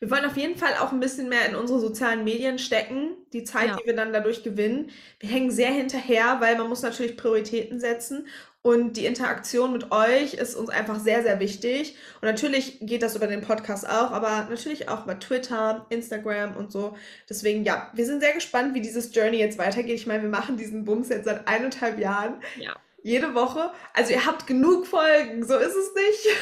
[0.00, 3.44] wir wollen auf jeden Fall auch ein bisschen mehr in unsere sozialen Medien stecken, die
[3.44, 3.76] Zeit, Ja.
[3.76, 4.90] die wir dann dadurch gewinnen.
[5.20, 8.26] Wir hängen sehr hinterher, weil man muss natürlich Prioritäten setzen
[8.62, 11.96] und die Interaktion mit euch ist uns einfach sehr, sehr wichtig.
[12.20, 16.70] Und natürlich geht das über den Podcast auch, aber natürlich auch über Twitter, Instagram und
[16.70, 16.96] so.
[17.28, 19.96] Deswegen, ja, wir sind sehr gespannt, wie dieses Journey jetzt weitergeht.
[19.96, 22.34] Ich meine, wir machen diesen Bums jetzt seit eineinhalb Jahren.
[22.56, 22.76] Ja.
[23.02, 23.72] Jede Woche.
[23.94, 26.36] Also ihr habt genug Folgen, so ist es nicht.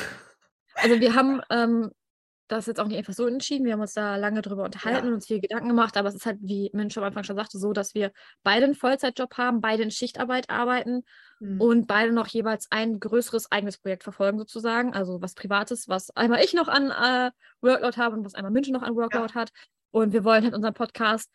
[0.75, 1.91] Also wir haben ähm,
[2.51, 3.65] das jetzt auch nicht einfach so entschieden.
[3.65, 5.09] Wir haben uns da lange drüber unterhalten Ja.
[5.09, 5.97] und uns viel Gedanken gemacht.
[5.97, 8.75] Aber es ist halt, wie Mensch am Anfang schon sagte, so, dass wir beide einen
[8.75, 11.03] Vollzeitjob haben, beide in Schichtarbeit arbeiten
[11.39, 11.61] Hm.
[11.61, 14.93] und beide noch jeweils ein größeres eigenes Projekt verfolgen sozusagen.
[14.95, 17.31] Also was Privates, was einmal ich noch an äh,
[17.61, 19.51] Workload habe und was einmal München noch an Workload hat.
[19.91, 21.31] Und wir wollen halt unseren Podcast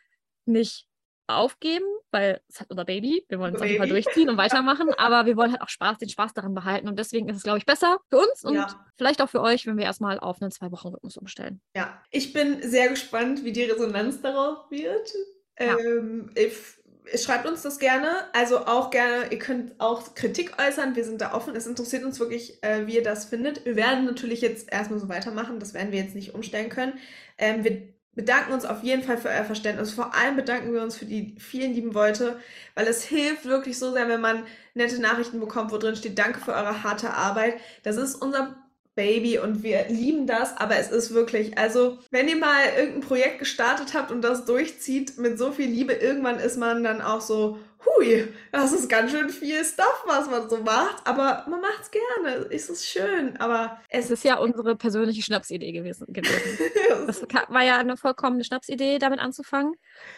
[0.45, 0.87] nicht
[1.27, 3.25] aufgeben, weil es hat unser Baby.
[3.27, 5.97] Wir wollen es auf jeden Fall durchziehen und weitermachen, aber wir wollen halt auch Spaß,
[5.97, 6.87] den Spaß daran behalten.
[6.87, 8.67] Und deswegen ist es, glaube ich, besser für uns und Ja.
[8.97, 11.61] vielleicht auch für euch, wenn wir erstmal auf einen Zwei-Wochen-Rhythmus umstellen.
[11.75, 15.11] Ja, ich bin sehr gespannt, wie die Resonanz darauf wird.
[15.59, 15.77] Ja.
[15.77, 16.79] Ähm, if,
[17.15, 18.09] schreibt uns das gerne.
[18.33, 20.95] Also auch gerne, ihr könnt auch Kritik äußern.
[20.95, 21.55] Wir sind da offen.
[21.55, 23.63] Es interessiert uns wirklich, äh, wie ihr das findet.
[23.65, 25.59] Wir werden natürlich jetzt erstmal so weitermachen.
[25.59, 26.93] Das werden wir jetzt nicht umstellen können.
[27.37, 29.91] Ähm, wir bedanken uns auf jeden Fall für euer Verständnis.
[29.91, 32.39] Vor allem bedanken wir uns für die vielen lieben Worte,
[32.73, 34.43] weil es hilft wirklich so sehr, wenn man
[34.73, 37.55] nette Nachrichten bekommt, wo drin steht, danke für eure harte Arbeit.
[37.83, 38.55] Das ist unser
[38.95, 43.39] Baby und wir lieben das, aber es ist wirklich, also wenn ihr mal irgendein Projekt
[43.39, 47.59] gestartet habt und das durchzieht mit so viel Liebe, irgendwann ist man dann auch so,
[47.85, 52.47] hui, das ist ganz schön viel Stuff, was man so macht, aber man macht's gerne,
[52.51, 56.07] es ist schön, aber Es es ist ja unsere persönliche Schnapsidee gewesen.
[56.09, 56.59] gewesen.
[57.07, 59.75] Das war ja eine vollkommene Schnapsidee, damit anzufangen.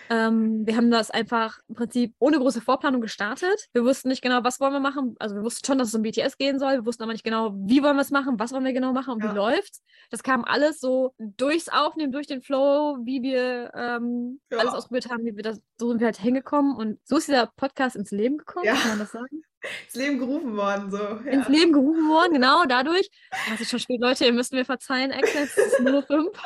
[0.09, 3.67] Ähm, wir haben das einfach im Prinzip ohne große Vorplanung gestartet.
[3.73, 5.15] Wir wussten nicht genau, was wollen wir machen.
[5.19, 6.73] Also wir wussten schon, dass es um BTS gehen soll.
[6.73, 9.13] Wir wussten aber nicht genau, wie wollen wir es machen, was wollen wir genau machen
[9.13, 9.31] und Ja.
[9.31, 9.83] wie läuft's.
[10.09, 14.59] Das kam alles so durchs Aufnehmen, durch den Flow, wie wir ähm, Ja.
[14.59, 16.75] alles ausprobiert haben, wie wir das, so sind wir halt hingekommen.
[16.75, 18.75] Und so ist dieser Podcast ins Leben gekommen, Ja.
[18.75, 19.41] kann man das sagen?
[19.87, 20.97] ins Leben gerufen worden, so.
[21.29, 21.51] ins Ja.
[21.53, 23.09] Leben gerufen worden, genau dadurch.
[23.53, 26.29] Es ist schon spät, Leute, ihr müsst mir verzeihen, Access ist nur fünf.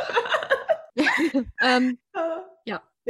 [1.62, 1.98] ähm,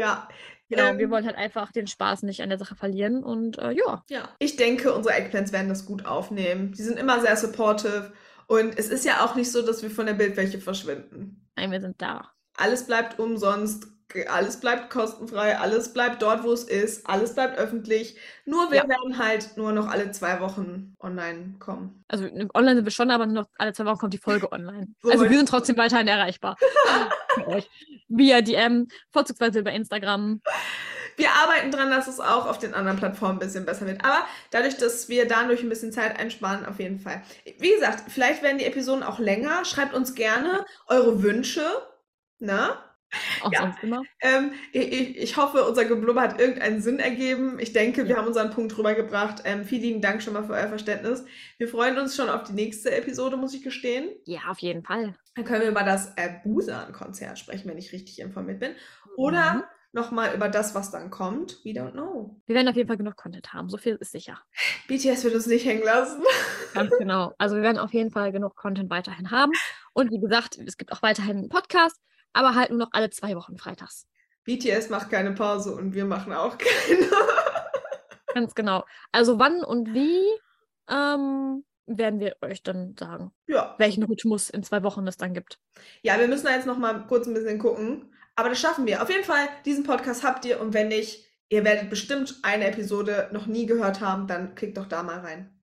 [0.02, 0.28] Ja.
[0.70, 3.72] Genau, Ähm, wir wollen halt einfach den Spaß nicht an der Sache verlieren und äh,
[3.72, 6.72] ja, Ja, ich denke, unsere Eggplants werden das gut aufnehmen.
[6.72, 8.14] Die sind immer sehr supportive
[8.47, 11.49] und es ist ja auch nicht so, dass wir von der Bildfläche verschwinden.
[11.56, 12.32] nein, wir sind da.
[12.56, 13.88] Alles bleibt umsonst,
[14.28, 18.18] alles bleibt kostenfrei, alles bleibt dort, wo es ist, alles bleibt öffentlich.
[18.45, 18.88] Nur wir Ja.
[18.89, 22.03] werden halt nur noch alle zwei Wochen online kommen.
[22.07, 24.51] Also äh, online sind wir schon, aber nur noch alle zwei Wochen kommt die Folge
[24.51, 24.88] online.
[25.01, 26.57] So also wir sind trotzdem weiterhin erreichbar.
[28.09, 30.41] Via DM, vorzugsweise über Instagram.
[31.18, 34.03] Wir arbeiten dran, dass es auch auf den anderen Plattformen ein bisschen besser wird.
[34.03, 37.22] Aber dadurch, dass wir dadurch ein bisschen Zeit einsparen, auf jeden Fall.
[37.59, 39.64] Wie gesagt, vielleicht werden die Episoden auch länger.
[39.66, 41.64] Schreibt uns gerne eure Wünsche.
[42.39, 42.84] Na?
[43.43, 43.62] Auch Ja.
[43.62, 44.01] sonst immer.
[44.22, 47.57] Ähm, ich, ich- hoffe, unser Geblubber hat irgendeinen Sinn ergeben.
[47.59, 49.41] Ich denke, wir haben unseren Punkt rübergebracht.
[49.45, 51.24] Ähm, vielen lieben Dank schon mal für euer Verständnis.
[51.57, 54.09] Wir freuen uns schon auf die nächste Episode, muss ich gestehen.
[54.26, 55.16] Ja, auf jeden Fall.
[55.36, 58.72] Dann können wir über das äh, Busan-Konzert sprechen, wenn ich richtig informiert bin.
[59.18, 59.64] Oder Mhm.
[59.93, 61.59] nochmal über das, was dann kommt.
[61.66, 62.41] We don't know.
[62.45, 63.70] Wir werden auf jeden Fall genug Content haben.
[63.70, 64.39] So viel ist sicher.
[64.88, 66.22] BTS wird uns nicht hängen lassen.
[66.74, 67.34] Ganz genau.
[67.38, 69.51] Also wir werden auf jeden Fall genug Content weiterhin haben.
[69.93, 71.97] Und wie gesagt, es gibt auch weiterhin einen Podcast,
[72.34, 74.07] aber halt nur noch alle zwei Wochen freitags.
[74.43, 77.09] BTS macht keine Pause und wir machen auch keine.
[78.34, 78.86] Ganz genau.
[79.11, 80.21] Also wann und wie
[80.89, 83.75] ähm, werden wir euch dann sagen, ja.
[83.77, 85.59] welchen Rhythmus in zwei Wochen es dann gibt.
[86.01, 88.13] Ja, wir müssen da jetzt noch mal kurz ein bisschen gucken.
[88.36, 89.03] Aber das schaffen wir.
[89.03, 90.61] Auf jeden Fall, diesen Podcast habt ihr.
[90.61, 94.88] Und wenn nicht, ihr werdet bestimmt eine Episode noch nie gehört haben, dann klickt doch
[94.88, 95.61] da mal rein.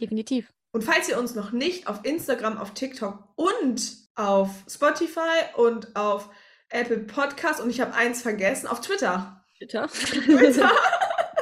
[0.00, 0.52] Definitiv.
[0.70, 6.28] Und falls ihr uns noch nicht auf Instagram, auf TikTok und auf Spotify und auf
[6.70, 9.86] Apple Podcast und ich habe eins vergessen, auf Twitter Bitte.
[9.88, 10.70] Twitter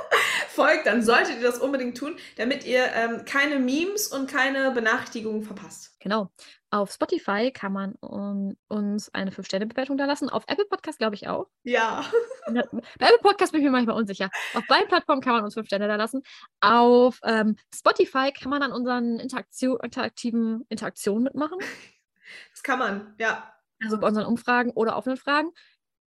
[0.48, 5.42] folgt, dann solltet ihr das unbedingt tun, damit ihr ähm, keine Memes und keine Benachrichtigungen
[5.42, 5.94] verpasst.
[6.00, 6.30] Genau.
[6.70, 10.28] Auf Spotify kann man um, uns eine 5-Sterne-Bewertung da lassen.
[10.28, 11.46] Auf Apple Podcast glaube ich auch.
[11.62, 12.04] Ja.
[12.46, 14.30] Bei Apple Podcast bin ich mir manchmal unsicher.
[14.54, 16.22] Auf beiden Plattformen kann man uns 5 Sterne da lassen.
[16.60, 21.58] Auf ähm, Spotify kann man an unseren Interaktion, interaktiven Interaktionen mitmachen.
[22.52, 23.52] Das kann man, ja.
[23.82, 25.50] Also bei unseren Umfragen oder offenen Fragen.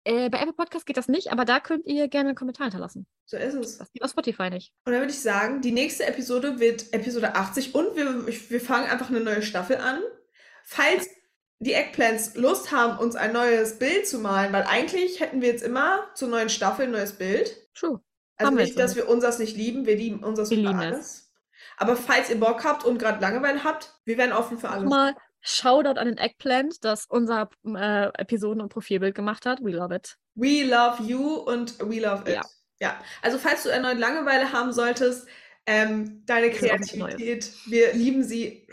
[0.05, 3.09] Äh, bei Apple Podcast geht das nicht, aber da könnt ihr gerne einen Kommentar hinterlassen.
[3.25, 3.79] So ist es.
[3.79, 4.73] Das geht auf Spotify nicht.
[4.85, 8.89] Und dann würde ich sagen, die nächste Episode wird Episode 80 und wir, wir fangen
[8.89, 10.01] einfach eine neue Staffel an.
[10.65, 11.09] Falls
[11.59, 15.65] die Eggplants Lust haben, uns ein neues Bild zu malen, weil eigentlich hätten wir jetzt
[15.65, 17.57] immer zur neuen Staffel ein neues Bild.
[17.75, 18.01] True.
[18.37, 20.79] Also Haben wir nicht, noch dass wir unseres nicht lieben, wir lieben unseres Wir lieben
[20.79, 20.85] es.
[20.85, 21.33] alles.
[21.79, 24.85] Aber falls ihr Bock habt und gerade Langeweile habt, wir wären offen für alles.
[24.85, 25.17] Nochmal
[25.49, 29.61] Shoutout an den Eggplant, das unser äh, Episoden- und Profilbild gemacht hat.
[29.63, 30.17] We love it.
[30.35, 32.35] We love you und we love it.
[32.35, 32.43] Ja.
[32.81, 33.01] Ja.
[33.23, 35.27] Also falls du erneut Langeweile haben solltest,
[35.67, 38.67] ähm, deine Kreativität, wir lieben sie.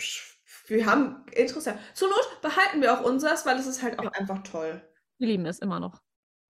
[0.68, 1.80] Wir haben interessant.
[1.94, 4.12] Zur Not behalten wir auch unseres, weil es ist halt auch Ja.
[4.12, 4.82] einfach toll.
[5.20, 6.02] Wir lieben es immer noch.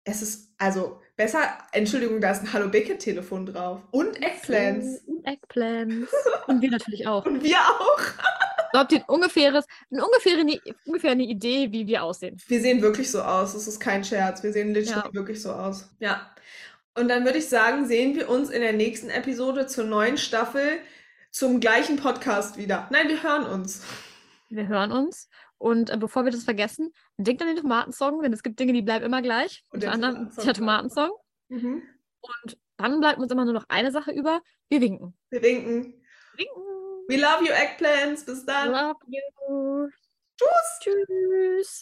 [0.05, 1.41] Es ist also besser,
[1.73, 3.81] Entschuldigung, da ist ein Hallo Bicket Telefon drauf.
[3.93, 5.01] Und Eggplants.
[5.07, 6.13] Und Eggplants.
[6.47, 7.25] und wir natürlich auch.
[7.27, 8.01] Und wir auch.
[8.73, 12.41] So habt ihr ein ungefähres, eine ungefähre, eine, ungefähr eine Idee, wie wir aussehen.
[12.47, 13.53] Wir sehen wirklich so aus.
[13.53, 14.43] Das ist kein Scherz.
[14.43, 15.15] Wir sehen literally Ja.
[15.15, 15.91] wirklich so aus.
[15.99, 16.31] Ja.
[16.95, 20.79] Und dann würde ich sagen, sehen wir uns in der nächsten Episode zur neuen Staffel
[21.31, 22.89] zum gleichen Podcast wieder.
[22.91, 23.83] Nein, wir hören uns.
[24.51, 25.29] Wir hören uns.
[25.59, 28.83] Und äh, bevor wir das vergessen, denkt an den Tomatensong, denn es gibt Dinge, die
[28.83, 29.65] bleiben immer gleich.
[29.71, 31.11] Und Unter der anderem der Tomatensong.
[31.49, 31.83] Mhm.
[32.21, 34.41] Und Dann bleibt uns immer nur noch eine Sache über.
[34.69, 35.15] Wir winken.
[35.31, 35.95] Wir winken.
[36.37, 36.63] Winken.
[37.09, 38.25] We love you, Eggplants.
[38.25, 38.73] Bis dann.
[38.73, 39.89] Love you.
[40.37, 40.81] Tschüss.
[40.81, 41.81] Tschüss.